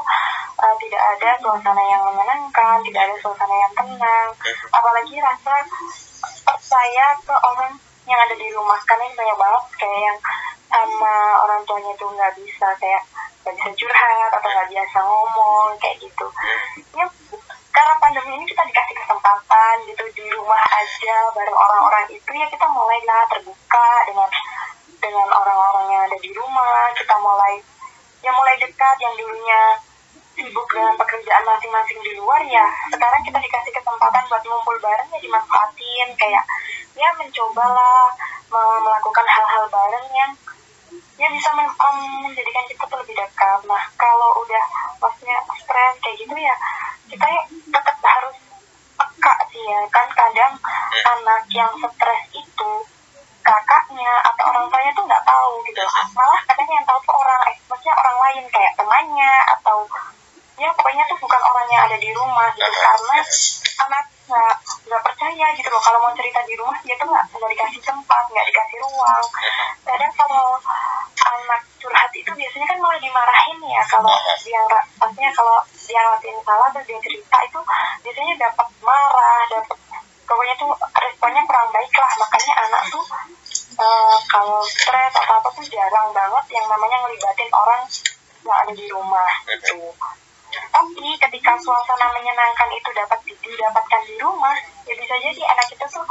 uh, 0.59 0.75
tidak 0.83 1.03
ada 1.15 1.29
suasana 1.39 1.83
yang 1.87 2.01
menyenangkan, 2.11 2.75
tidak 2.83 3.01
ada 3.07 3.15
suasana 3.23 3.55
yang 3.55 3.73
tenang, 3.75 4.29
apalagi 4.71 5.15
rasa 5.23 5.53
percaya 6.43 7.05
ke 7.23 7.35
orang 7.35 7.73
yang 8.07 8.19
ada 8.23 8.35
di 8.39 8.47
rumah 8.55 8.79
karena 8.87 9.03
ini 9.11 9.15
banyak 9.19 9.37
banget 9.37 9.63
kayak 9.75 9.99
yang 9.99 10.19
sama 10.67 11.15
orang 11.43 11.61
tuanya 11.67 11.91
tuh 11.99 12.09
nggak 12.11 12.33
bisa 12.39 12.67
kayak 12.79 13.03
nggak 13.43 13.55
bisa 13.59 13.69
curhat 13.75 14.31
atau 14.31 14.49
nggak 14.51 14.69
biasa 14.71 14.97
ngomong 15.03 15.69
kayak 15.79 15.97
gitu. 15.99 16.25
Ya 16.95 17.05
karena 17.77 17.93
pandemi 18.01 18.31
ini 18.41 18.45
kita 18.49 18.63
dikasih 18.65 18.95
kesempatan 19.05 19.75
gitu 19.85 20.03
di 20.17 20.25
rumah 20.33 20.63
aja 20.65 21.17
bareng 21.35 21.53
orang-orang 21.53 22.05
itu 22.09 22.31
ya 22.33 22.47
kita 22.49 22.65
mulailah 22.73 23.21
terbuka 23.29 23.89
dengan 24.09 24.29
dengan 24.97 25.27
orang-orang 25.29 25.85
yang 25.93 26.01
ada 26.09 26.17
di 26.17 26.31
rumah 26.33 26.89
kita 26.97 27.15
mulai 27.21 27.61
ya 28.25 28.31
mulai 28.33 28.55
dekat 28.57 28.97
yang 28.97 29.13
dulunya 29.13 29.61
sibuk 30.37 30.69
dengan 30.69 30.93
pekerjaan 30.93 31.43
masing-masing 31.49 31.97
di 32.05 32.13
luar 32.13 32.41
ya 32.45 32.69
sekarang 32.93 33.21
kita 33.25 33.41
dikasih 33.41 33.73
kesempatan 33.73 34.23
buat 34.29 34.43
ngumpul 34.45 34.77
bareng 34.77 35.09
ya 35.09 35.19
dimanfaatin 35.19 36.09
kayak 36.13 36.43
ya 36.93 37.09
mencobalah 37.17 38.13
melakukan 38.53 39.25
hal-hal 39.25 39.65
bareng 39.67 40.07
yang 40.13 40.31
ya 41.17 41.27
bisa 41.33 41.49
men 41.57 41.65
um, 41.65 41.97
menjadikan 42.29 42.63
kita 42.69 42.85
lebih 42.93 43.17
dekat. 43.17 43.59
Nah 43.65 43.83
kalau 43.97 44.37
udah 44.45 44.63
maksudnya 45.01 45.37
stres 45.57 45.95
kayak 46.05 46.17
gitu 46.21 46.35
ya 46.37 46.55
kita 47.09 47.25
ya 47.25 47.41
tetap 47.49 47.97
harus 48.05 48.37
peka 48.97 49.33
sih 49.49 49.63
ya 49.65 49.81
kan 49.89 50.07
kadang 50.13 50.53
hmm. 50.61 51.11
anak 51.17 51.43
yang 51.49 51.71
stres 51.73 52.21
itu 52.37 52.71
kakaknya 53.41 54.11
atau 54.27 54.43
orang 54.51 54.67
tuanya 54.67 54.91
tuh 54.91 55.05
nggak 55.07 55.23
tahu 55.23 55.51
gitu 55.65 55.81
malah 56.13 56.41
kadang 56.45 56.67
yang 56.67 56.85
tahu 56.85 56.99
tuh 57.07 57.15
orang 57.15 57.41
eh, 57.47 57.57
maksudnya 57.71 57.95
orang 57.95 58.17
lain 58.27 58.43
kayak 58.51 58.75
temannya 58.75 59.33
atau 59.57 59.77
ya 60.57 60.69
pokoknya 60.73 61.03
tuh 61.05 61.17
bukan 61.21 61.41
orang 61.41 61.67
yang 61.69 61.81
ada 61.85 61.97
di 62.01 62.09
rumah 62.17 62.49
gitu 62.57 62.65
karena 62.65 63.17
anak 63.77 64.05
nggak 64.27 64.53
nggak 64.89 65.01
percaya 65.05 65.47
gitu 65.53 65.69
loh. 65.69 65.81
Kalau 65.81 65.99
mau 66.01 66.11
cerita 66.17 66.41
di 66.43 66.53
rumah 66.57 66.77
dia 66.81 66.95
tuh 66.97 67.07
nggak 67.07 67.25
nggak 67.29 67.51
dikasih 67.53 67.81
tempat 67.85 68.23
nggak 68.33 68.47
dikasih 68.49 68.77
ruang. 68.81 69.25
Kadang 69.85 70.13
kalau 70.17 70.47
anak 71.27 71.61
curhat 71.77 72.11
itu 72.17 72.31
biasanya 72.33 72.67
kan 72.67 72.77
malah 72.81 72.99
dimarahin 72.99 73.59
ya 73.69 73.81
kalau 73.85 74.13
dia 74.41 74.61
maksudnya 74.97 75.31
kalau 75.35 75.57
dia 75.87 75.99
ngelakuin 76.01 76.37
salah 76.41 76.67
terus 76.73 76.85
dia 76.89 76.99
cerita 77.05 77.37
itu 77.45 77.59
biasanya 78.03 78.33
dapat 78.49 78.67
marah 78.81 79.41
dapat 79.53 79.77
pokoknya 80.27 80.55
tuh 80.59 80.71
responnya 80.97 81.41
kurang 81.45 81.69
baik 81.69 81.93
lah. 81.93 82.11
Makanya 82.17 82.53
anak 82.65 82.81
tuh 82.89 83.05
uh, 83.77 84.17
kalau 84.25 84.59
stres 84.65 85.13
atau 85.13 85.33
apa 85.37 85.49
tuh 85.53 85.65
jarang 85.69 86.09
banget 86.11 86.45
yang 86.49 86.65
namanya 86.65 86.97
ngelibatin 87.05 87.49
orang 87.53 87.81
yang 88.43 88.57
ada 88.63 88.73
di 88.73 88.85
rumah 88.89 89.31
gitu 89.47 89.93
tapi 90.71 91.07
ketika 91.17 91.51
suasana 91.61 92.07
menyenangkan 92.13 92.69
itu 92.73 92.89
dapat 92.93 93.19
didapatkan 93.27 94.01
di 94.05 94.15
rumah 94.21 94.55
ya 94.85 94.93
bisa 94.95 95.15
jadi 95.19 95.41
anak 95.55 95.65
kita 95.71 95.85
tuh 95.89 96.05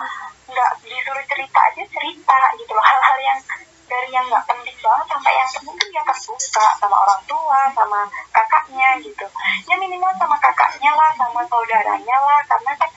nggak 0.47 0.71
disuruh 0.83 1.25
cerita 1.27 1.59
aja 1.59 1.83
cerita 1.87 2.39
gitu 2.59 2.73
loh. 2.73 2.87
Hal-hal 2.87 3.19
yang 3.23 3.39
dari 3.87 4.11
yang 4.11 4.27
nggak 4.27 4.45
penting 4.47 4.77
banget 4.83 5.07
sampai 5.07 5.33
yang 5.35 5.51
penting 5.51 5.91
ya 5.95 6.03
terbuka 6.03 6.67
sama 6.79 6.97
orang 6.97 7.21
tua 7.27 7.61
sama 7.75 8.01
kakaknya 8.35 8.89
gitu. 9.03 9.27
Ya 9.71 9.75
minimal 9.79 10.13
sama 10.19 10.37
kakaknya 10.43 10.91
lah 10.95 11.11
sama 11.15 11.41
saudaranya 11.47 12.17
lah 12.19 12.41
karena 12.47 12.73
kan 12.75 12.91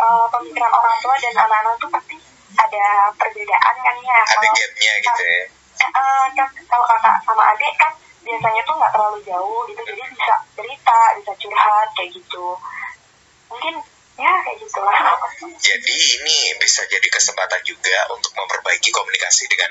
uh, 0.00 0.26
pemikiran 0.32 0.72
orang 0.72 0.96
tua 1.00 1.14
dan 1.20 1.34
anak-anak 1.36 1.74
tuh 1.76 1.90
pasti 1.92 2.16
ada 2.56 2.84
perbedaan 3.16 3.74
kan 3.80 3.96
ya. 4.00 4.18
Ada 4.24 4.34
kalau 4.36 4.52
gapnya 4.56 4.92
gitu 5.00 5.22
ya. 5.24 5.42
uh, 5.88 6.26
kalau 6.68 6.84
kakak 6.88 7.16
sama 7.24 7.42
adik 7.56 7.72
kan 7.80 7.92
biasanya 8.20 8.62
tuh 8.64 8.74
nggak 8.76 8.92
terlalu 8.92 9.18
jauh 9.24 9.60
gitu 9.68 9.80
jadi 9.84 10.02
bisa 10.12 10.34
cerita 10.56 10.98
bisa 11.16 11.32
curhat 11.40 11.88
kayak 11.96 12.10
gitu. 12.14 12.46
Mungkin 13.50 13.74
ya 14.20 14.32
kayak 14.44 14.56
gitulah. 14.60 14.98
Jadi 15.60 15.96
ini 16.20 16.38
bisa 16.60 16.84
jadi 16.84 17.08
kesempatan 17.08 17.60
juga 17.64 17.98
untuk 18.12 18.32
memperbaiki 18.36 18.92
komunikasi 18.92 19.48
dengan 19.48 19.70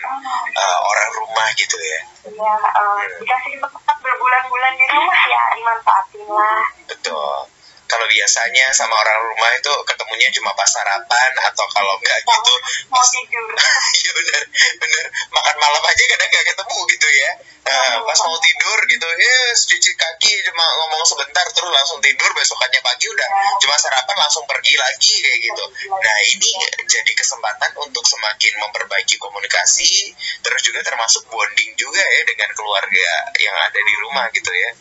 uh, 0.58 0.80
orang 0.82 1.10
rumah 1.22 1.48
gitu 1.54 1.78
ya? 1.78 2.00
Iya 2.30 2.54
uh, 2.58 3.02
dikasih 3.22 3.62
tempat 3.62 3.96
berbulan-bulan 4.02 4.74
di 4.78 4.86
rumah 4.90 5.22
ya 5.30 5.44
dimanfaatin 5.56 6.28
lah 6.30 6.64
betul 6.90 7.59
kalau 7.90 8.06
biasanya 8.06 8.70
sama 8.70 8.94
orang 8.94 9.18
rumah 9.34 9.50
itu 9.58 9.74
ketemunya 9.82 10.30
cuma 10.38 10.54
pas 10.54 10.70
sarapan 10.70 11.32
atau 11.42 11.66
kalau 11.74 11.98
enggak 11.98 12.22
gitu 12.22 12.54
mau 12.94 13.02
tidur. 13.02 13.50
Iya 14.00 14.12
bener 14.14 14.44
bener. 14.78 15.06
Makan 15.34 15.56
malam 15.58 15.84
aja 15.84 16.04
kadang 16.06 16.30
nggak 16.30 16.46
ketemu 16.54 16.80
gitu 16.94 17.08
ya. 17.10 17.32
Nah, 17.70 18.02
pas 18.02 18.20
mau 18.26 18.38
tidur 18.42 18.80
gitu 18.90 19.08
yes 19.20 19.58
cuci 19.70 19.92
kaki 19.98 20.34
cuma 20.46 20.66
ngomong 20.86 21.04
sebentar 21.06 21.46
terus 21.50 21.72
langsung 21.74 21.98
tidur. 22.00 22.30
Besokannya 22.38 22.80
pagi 22.86 23.06
udah 23.10 23.30
cuma 23.60 23.76
sarapan 23.82 24.18
langsung 24.22 24.46
pergi 24.46 24.78
lagi 24.78 25.14
kayak 25.26 25.40
gitu. 25.50 25.66
nah 25.90 26.18
ini 26.30 26.52
jadi 26.86 27.12
kesempatan 27.18 27.72
untuk 27.82 28.06
semakin 28.06 28.54
memperbaiki 28.62 29.18
komunikasi 29.18 30.14
terus 30.46 30.62
juga 30.62 30.86
termasuk 30.86 31.26
bonding 31.28 31.74
juga 31.76 32.02
ya 32.02 32.22
dengan 32.28 32.50
keluarga 32.54 33.10
yang 33.42 33.56
ada 33.58 33.80
di 33.80 33.94
rumah 34.06 34.26
gitu 34.32 34.52
ya 34.54 34.72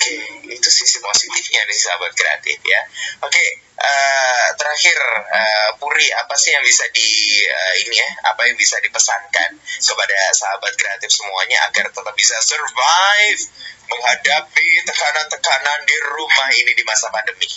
Oke, 0.00 0.16
itu 0.48 0.68
sisi 0.72 0.96
positifnya 1.04 1.60
nih 1.68 1.76
sahabat 1.76 2.16
kreatif 2.16 2.56
ya. 2.64 2.80
Oke, 3.20 3.44
uh, 3.76 4.48
terakhir 4.56 4.96
uh, 5.28 5.76
Puri 5.76 6.08
apa 6.16 6.32
sih 6.40 6.56
yang 6.56 6.64
bisa 6.64 6.88
di 6.88 7.04
uh, 7.44 7.74
ini 7.84 8.00
ya? 8.00 8.08
Apa 8.32 8.48
yang 8.48 8.56
bisa 8.56 8.80
dipesankan 8.80 9.60
kepada 9.60 10.18
sahabat 10.32 10.72
kreatif 10.72 11.12
semuanya 11.12 11.68
agar 11.68 11.92
tetap 11.92 12.16
bisa 12.16 12.32
survive 12.40 13.44
menghadapi 13.92 14.68
tekanan-tekanan 14.88 15.84
di 15.84 15.96
rumah 16.16 16.48
ini 16.48 16.72
di 16.72 16.84
masa 16.88 17.12
pandemi? 17.12 17.52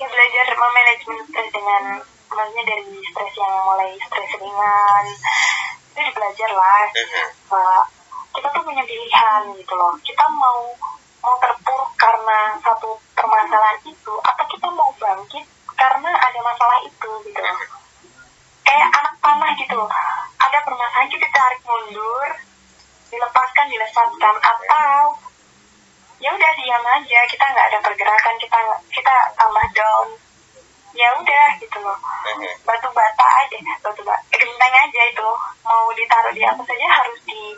Ya 0.00 0.08
belajar 0.08 0.46
memanajemen 0.56 1.20
stres 1.28 1.48
dengan 1.52 1.82
maksudnya 2.32 2.64
dari 2.64 2.96
stres 3.12 3.32
yang 3.36 3.54
mulai 3.60 3.92
stres 4.08 4.30
ringan 4.40 5.04
itu 6.00 6.10
belajar 6.16 6.50
lah. 6.56 6.84
Uh 6.96 7.04
-huh. 7.04 7.28
uh, 7.52 7.97
kita 8.38 8.48
tuh 8.54 8.62
punya 8.62 8.86
pilihan 8.86 9.42
gitu 9.58 9.74
loh. 9.74 9.98
Kita 10.06 10.24
mau 10.30 10.70
mau 11.18 11.34
terpuruk 11.42 11.90
karena 11.98 12.54
satu 12.62 12.94
permasalahan 13.18 13.82
itu 13.82 14.14
atau 14.22 14.44
kita 14.46 14.70
mau 14.70 14.94
bangkit 14.94 15.42
karena 15.74 16.10
ada 16.14 16.38
masalah 16.46 16.78
itu 16.86 17.10
gitu. 17.26 17.40
Loh 17.42 17.58
kayak 18.68 18.88
anak 18.92 19.14
panah 19.24 19.52
gitu 19.56 19.80
ada 20.38 20.58
permasalahan 20.60 21.08
kita 21.08 21.26
tarik 21.32 21.60
mundur 21.64 22.28
dilepaskan 23.08 23.66
dilesatkan 23.72 24.36
atau 24.38 25.16
ya 26.20 26.28
udah 26.36 26.52
diam 26.60 26.84
aja 26.84 27.20
kita 27.26 27.44
nggak 27.48 27.66
ada 27.72 27.78
pergerakan 27.80 28.36
kita 28.36 28.58
kita 28.92 29.14
tambah 29.34 29.66
down. 29.72 30.08
Ya 30.96 31.14
udah 31.14 31.48
gitu 31.62 31.78
loh. 31.78 31.94
Batu 32.66 32.88
bata 32.90 33.26
aja 33.44 33.56
batu 33.80 34.02
bata 34.02 34.24
genteng 34.34 34.74
aja 34.74 35.02
itu. 35.08 35.28
Mau 35.62 35.88
ditaruh 35.94 36.32
di 36.34 36.42
atas 36.42 36.66
saja 36.66 36.86
harus 36.90 37.20
di 37.24 37.54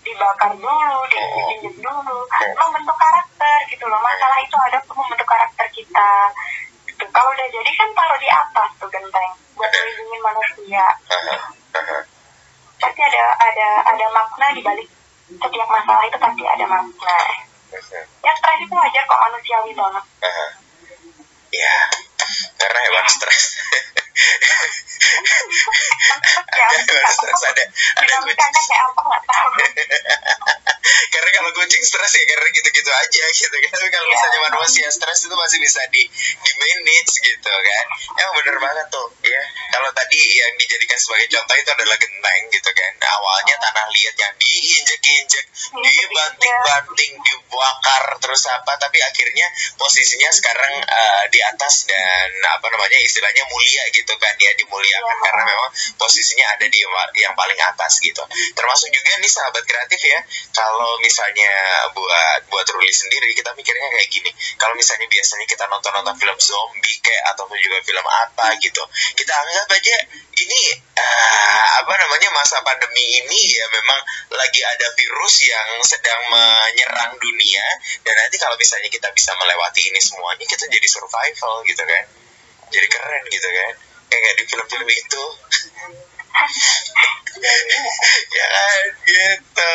dibakar 0.00 0.52
dulu, 0.56 0.98
diinjek 1.12 1.74
dulu, 1.80 2.18
membentuk 2.56 2.96
karakter 2.96 3.58
gitu 3.68 3.84
loh. 3.86 4.00
Masalah 4.00 4.38
itu 4.40 4.56
ada 4.56 4.76
untuk 4.80 4.96
membentuk 4.96 5.28
karakter 5.28 5.66
kita. 5.72 6.12
Gitu. 6.88 7.04
Kalau 7.12 7.30
udah 7.32 7.46
jadi 7.52 7.70
kan 7.76 7.88
taruh 7.92 8.18
di 8.20 8.28
atas 8.28 8.68
tuh 8.80 8.88
genteng 8.88 9.32
buat 9.56 9.70
melindungi 9.70 10.18
manusia. 10.24 10.86
Pasti 12.80 13.00
ada 13.04 13.24
ada 13.36 13.68
ada 13.92 14.06
makna 14.08 14.46
di 14.56 14.64
balik 14.64 14.88
setiap 15.30 15.68
masalah 15.68 16.02
itu 16.08 16.18
pasti 16.18 16.42
ada 16.48 16.64
makna. 16.64 17.18
Ya 18.24 18.32
stres 18.34 18.60
itu 18.64 18.74
wajar 18.74 19.02
kok 19.06 19.22
manusiawi 19.28 19.72
banget. 19.76 20.04
Ya, 21.50 21.76
karena 22.56 22.80
hewan 22.88 23.06
stres. 23.10 23.58
Ya, 26.50 26.66
stres 27.10 27.42
ada 27.48 27.64
ada 27.98 28.14
kucing. 28.24 28.52
kayak 28.52 28.82
apa 28.84 29.00
nggak 29.00 29.22
tahu. 29.26 29.50
Karena 31.12 31.30
kalau 31.36 31.50
kucing 31.54 31.82
stres 31.84 32.12
ya 32.16 32.24
karena 32.24 32.48
gitu-gitu 32.54 32.90
aja 32.90 33.24
gitu 33.34 33.56
kan. 33.56 33.70
Tapi 33.74 33.88
kalau 33.92 34.06
misalnya 34.08 34.40
manusia 34.48 34.86
stres 34.88 35.20
itu 35.26 35.34
masih 35.36 35.58
bisa 35.60 35.80
di 35.92 36.02
di 36.40 36.50
manage 36.56 37.14
gitu 37.20 37.50
kan. 37.50 37.86
Ya 38.16 38.26
bener 38.32 38.56
banget 38.62 38.86
tuh 38.88 39.08
ya. 39.26 39.42
Kalau 39.74 39.90
tadi 39.92 40.20
yang 40.40 40.52
dijadikan 40.56 40.98
sebagai 40.98 41.28
contoh 41.36 41.56
itu 41.58 41.70
adalah 41.74 41.96
genteng 42.00 42.42
gitu 42.48 42.70
kan. 42.72 42.92
Awalnya 43.00 43.56
tanah 43.60 43.86
liat 43.90 44.16
yang 44.16 44.34
diinjek-injek 44.40 45.44
dibanting-banting 45.70 47.12
dibakar 47.20 48.04
terus 48.22 48.42
apa. 48.48 48.72
Tapi 48.80 48.98
akhirnya 49.04 49.46
posisinya 49.76 50.30
sekarang 50.32 50.74
uh, 50.80 51.24
di 51.28 51.40
atas 51.44 51.84
dan 51.84 52.28
apa 52.56 52.66
namanya 52.72 52.98
istilahnya 53.04 53.44
mulia 53.50 53.84
gitu 53.92 54.09
kan 54.18 54.34
ya 54.40 54.50
dimuliakan 54.58 55.16
ya. 55.16 55.22
karena 55.28 55.42
memang 55.46 55.70
posisinya 56.00 56.46
ada 56.58 56.66
di 56.66 56.78
yang 57.20 57.34
paling 57.36 57.60
atas 57.60 58.02
gitu. 58.02 58.22
Termasuk 58.56 58.88
juga 58.90 59.10
nih 59.20 59.30
sahabat 59.30 59.62
kreatif 59.66 60.00
ya 60.00 60.18
kalau 60.56 60.98
misalnya 61.04 61.52
buat 61.94 62.40
buat 62.50 62.66
Ruli 62.74 62.90
sendiri 62.90 63.30
kita 63.36 63.54
mikirnya 63.54 63.88
kayak 63.92 64.08
gini. 64.10 64.30
Kalau 64.56 64.74
misalnya 64.74 65.06
biasanya 65.06 65.46
kita 65.46 65.64
nonton 65.70 65.92
nonton 65.94 66.14
film 66.16 66.38
zombie 66.40 66.98
kayak 67.04 67.22
ataupun 67.36 67.56
juga 67.60 67.78
film 67.84 68.06
apa 68.06 68.56
gitu 68.62 68.82
kita 69.16 69.32
anggap 69.32 69.68
aja 69.72 69.96
ini 70.40 70.62
uh, 70.96 71.66
apa 71.84 71.92
namanya 72.00 72.28
masa 72.32 72.62
pandemi 72.64 73.20
ini 73.20 73.40
ya 73.52 73.66
memang 73.68 74.00
lagi 74.32 74.60
ada 74.64 74.86
virus 74.96 75.34
yang 75.44 75.68
sedang 75.84 76.20
menyerang 76.32 77.12
dunia 77.20 77.66
dan 78.06 78.14
nanti 78.16 78.36
kalau 78.40 78.56
misalnya 78.56 78.88
kita 78.88 79.08
bisa 79.12 79.36
melewati 79.36 79.82
ini 79.90 80.00
semuanya 80.00 80.44
kita 80.48 80.64
jadi 80.70 80.88
survival 80.88 81.64
gitu 81.68 81.82
kan. 81.84 82.04
Jadi 82.70 82.86
keren 82.86 83.24
gitu 83.28 83.48
kan 83.50 83.89
kayak 84.18 84.34
di 84.38 84.44
film-film 84.48 84.88
itu. 84.90 85.24
Ya 88.36 88.46
kan 88.52 88.84
gitu 89.08 89.72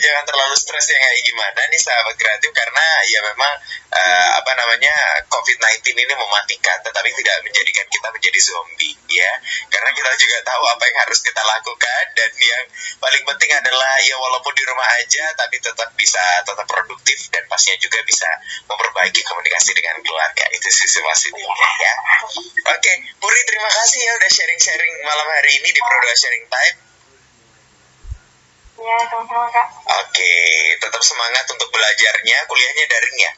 jangan 0.00 0.24
terlalu 0.24 0.54
stres 0.56 0.86
ya 0.90 0.98
kayak 0.98 1.20
gimana 1.26 1.60
nih 1.68 1.80
sahabat 1.80 2.14
kreatif? 2.16 2.50
Karena 2.54 2.86
ya 3.06 3.20
memang 3.22 3.52
uh, 3.92 4.28
apa 4.38 4.52
namanya 4.56 4.94
COVID-19 5.28 5.94
ini 5.94 6.14
mematikan 6.14 6.78
tetapi 6.82 7.08
tidak 7.14 7.36
menjadikan 7.44 7.86
kita 7.90 8.08
menjadi 8.08 8.38
zombie 8.40 8.96
ya. 9.12 9.32
Karena 9.68 9.90
kita 9.92 10.10
juga 10.18 10.38
tahu 10.46 10.64
apa 10.66 10.82
yang 10.88 10.98
harus 11.06 11.20
kita 11.22 11.42
lakukan 11.44 12.04
dan 12.16 12.30
yang 12.32 12.64
paling 12.98 13.22
penting 13.22 13.50
adalah 13.54 13.92
ya 14.02 14.16
walaupun 14.16 14.52
di 14.56 14.64
rumah 14.66 14.88
aja 14.98 15.24
tapi 15.36 15.60
tetap 15.60 15.90
bisa 15.94 16.22
tetap 16.42 16.66
produktif 16.66 17.18
dan 17.30 17.44
pastinya 17.46 17.78
juga 17.78 18.00
bisa 18.08 18.28
memperbaiki 18.66 19.20
komunikasi 19.22 19.76
dengan 19.76 20.00
keluarga. 20.00 20.44
Itu 20.54 20.68
sisi 20.72 20.98
positifnya 21.04 21.70
ya. 21.82 21.94
Oke 22.32 22.80
okay. 22.80 22.96
Puri 23.20 23.40
terima 23.44 23.70
kasih 23.70 24.00
ya 24.00 24.12
udah 24.16 24.30
sharing-sharing 24.30 24.94
malam 25.04 25.26
hari 25.28 25.60
ini 25.60 25.68
di 25.74 25.80
Produk 25.82 26.14
Sharing 26.16 26.46
Time 26.48 26.87
Ya, 28.78 28.94
sama-sama 29.10 29.50
Kak. 29.50 29.66
Oke, 30.06 30.34
tetap 30.78 31.02
semangat 31.02 31.42
untuk 31.50 31.66
belajarnya. 31.74 32.46
Kuliahnya 32.46 32.84
daring 32.86 33.18
ya? 33.18 33.32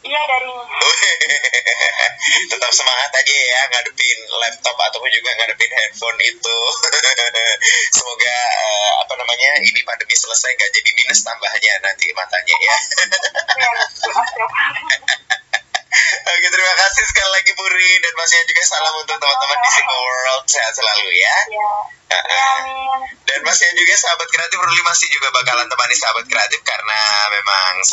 Iya 0.00 0.20
daring. 0.26 0.58
tetap 2.50 2.72
semangat 2.72 3.10
aja 3.14 3.36
ya 3.36 3.60
ngadepin 3.68 4.18
laptop 4.42 4.74
ataupun 4.74 5.12
juga 5.12 5.30
ngadepin 5.38 5.70
handphone 5.70 6.18
itu. 6.24 6.56
Semoga 7.96 8.34
uh, 8.34 8.92
apa 9.06 9.14
namanya 9.20 9.60
ini 9.60 9.80
pandemi 9.84 10.16
selesai 10.16 10.56
nggak 10.56 10.72
jadi 10.72 10.90
minus 10.98 11.20
tambahnya 11.22 11.72
nanti 11.84 12.10
matanya 12.16 12.56
ya. 12.58 12.76
Oke 16.30 16.46
terima 16.48 16.74
kasih 16.74 17.04
sekali 17.06 17.30
lagi 17.34 17.52
Puri 17.52 17.90
dan 18.00 18.12
masih 18.16 18.40
juga 18.48 18.62
salam 18.64 18.94
untuk 18.98 19.20
teman-teman 19.20 19.58
di 19.62 19.70
Single 19.74 20.00
World 20.00 20.44
sehat 20.48 20.72
selalu 20.72 21.12
ya. 21.12 21.14
Iya. 21.14 21.36
Ya, 21.54 21.99
dan 22.10 23.40
masih 23.46 23.66
juga 23.78 23.94
sahabat 23.94 24.28
kreatif 24.28 24.58
Ruli 24.58 24.82
masih 24.82 25.08
juga 25.14 25.30
bakalan 25.30 25.70
temani 25.70 25.94
sahabat 25.94 26.26
kreatif 26.26 26.60
karena 26.66 27.00
memang 27.30 27.86